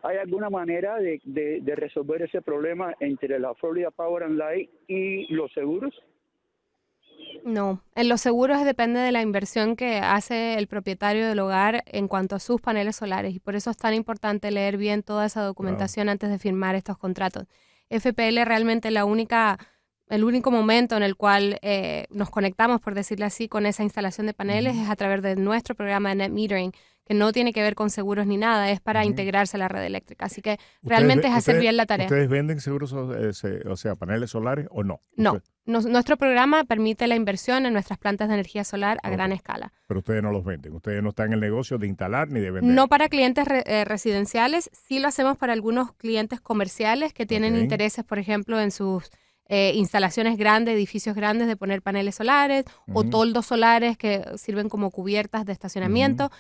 ¿Hay 0.04 0.18
alguna 0.18 0.50
manera 0.50 0.96
de, 0.98 1.22
de- 1.24 1.62
de 1.62 1.76
resolver 1.76 2.22
ese 2.24 2.42
problema 2.42 2.94
entre 3.00 3.40
la 3.40 3.54
Florida 3.56 3.92
Power 3.92 4.24
and 4.24 4.38
Light 4.38 4.70
y 4.88 5.32
los 5.34 5.52
seguros? 5.54 5.94
No, 7.44 7.82
en 7.96 8.10
los 8.10 8.22
seguros 8.22 8.64
depende 8.66 9.00
de 9.00 9.12
la 9.12 9.22
inversión 9.22 9.76
que 9.76 9.98
hace 9.98 10.58
el 10.58 10.68
propietario 10.68 11.28
del 11.28 11.40
hogar 11.40 11.84
en 11.88 12.08
cuanto 12.08 12.36
a 12.36 12.40
sus 12.40 12.62
paneles 12.62 12.96
solares 12.98 13.34
y 13.36 13.40
por 13.40 13.56
eso 13.56 13.72
es 13.72 13.78
tan 13.78 13.94
importante 13.94 14.52
leer 14.52 14.78
bien 14.78 15.02
toda 15.02 15.26
esa 15.26 15.42
documentación 15.44 16.10
antes 16.10 16.30
de 16.30 16.38
firmar 16.40 16.76
estos 16.76 16.98
contratos. 16.98 17.46
FPL 17.90 18.44
realmente 18.46 18.92
la 18.92 19.06
única, 19.06 19.58
el 20.08 20.24
único 20.24 20.52
momento 20.52 20.96
en 20.98 21.04
el 21.04 21.16
cual 21.16 21.58
eh, 21.62 22.06
nos 22.10 22.30
conectamos, 22.30 22.80
por 22.80 22.94
decirlo 22.96 23.26
así, 23.26 23.48
con 23.48 23.66
esa 23.66 23.84
instalación 23.84 24.28
de 24.28 24.34
paneles 24.34 24.76
es 24.78 24.90
a 24.90 24.96
través 24.96 25.22
de 25.22 25.36
nuestro 25.36 25.74
programa 25.76 26.10
de 26.10 26.16
net 26.16 26.32
metering, 26.32 26.72
que 27.12 27.18
no 27.18 27.34
tiene 27.34 27.52
que 27.52 27.62
ver 27.62 27.76
con 27.76 27.90
seguros 27.90 28.26
ni 28.26 28.38
nada, 28.38 28.72
es 28.72 28.80
para 28.80 29.04
integrarse 29.04 29.58
a 29.58 29.60
la 29.60 29.68
red 29.68 29.84
eléctrica. 29.84 30.26
Así 30.28 30.42
que 30.42 30.58
realmente 30.82 31.28
es 31.28 31.34
hacer 31.34 31.60
bien 31.60 31.76
la 31.76 31.86
tarea. 31.86 32.06
¿Ustedes 32.06 32.30
venden 32.30 32.62
seguros, 32.62 32.94
eh, 33.18 33.34
se- 33.34 33.68
o 33.68 33.76
sea, 33.76 33.96
paneles 33.96 34.30
solares 34.30 34.68
o 34.72 34.84
no? 34.84 35.02
No, 35.18 35.34
Usted- 35.34 35.50
nos- 35.66 35.86
nuestro 35.88 36.16
programa 36.16 36.64
permite 36.64 37.08
la 37.08 37.16
inversión 37.16 37.66
en 37.66 37.74
nuestras 37.74 38.00
plantas 38.00 38.30
de 38.30 38.36
energía 38.36 38.64
solar 38.64 38.98
a 39.04 39.10
gran 39.10 39.34
escala. 39.34 39.74
pero 39.88 40.00
ustedes 40.00 40.24
no 40.24 40.32
los 40.32 40.46
venden. 40.46 40.74
Ustedes 40.74 41.04
no 41.04 41.10
están 41.10 41.28
en 41.28 41.34
el 41.34 41.40
negocio 41.42 41.78
de 41.78 41.86
instalar 41.88 42.30
ni 42.30 42.40
de 42.40 42.50
vender. 42.50 42.74
No 42.74 42.88
para 42.88 43.10
clientes 43.10 43.46
re- 43.46 43.64
eh, 43.66 43.84
residenciales, 43.84 44.70
sí 44.72 45.00
lo 45.00 45.10
hacemos 45.10 45.36
para 45.38 45.52
algunos 45.52 45.94
clientes 45.96 46.40
comerciales 46.40 47.14
que 47.14 47.26
tienen 47.26 47.56
intereses, 47.64 48.06
por 48.06 48.20
ejemplo, 48.20 48.58
en 48.62 48.72
sus 48.72 49.10
eh, 49.54 49.74
instalaciones 49.76 50.38
grandes, 50.38 50.76
edificios 50.76 51.14
grandes 51.14 51.46
de 51.50 51.58
poner 51.58 51.82
paneles 51.82 52.16
solares 52.16 52.64
o 52.94 53.04
toldos 53.04 53.48
solares 53.48 53.98
que 53.98 54.24
sirven 54.38 54.70
como 54.70 54.92
cubiertas 54.92 55.46
de 55.46 55.52
estacionamiento. 55.52 56.32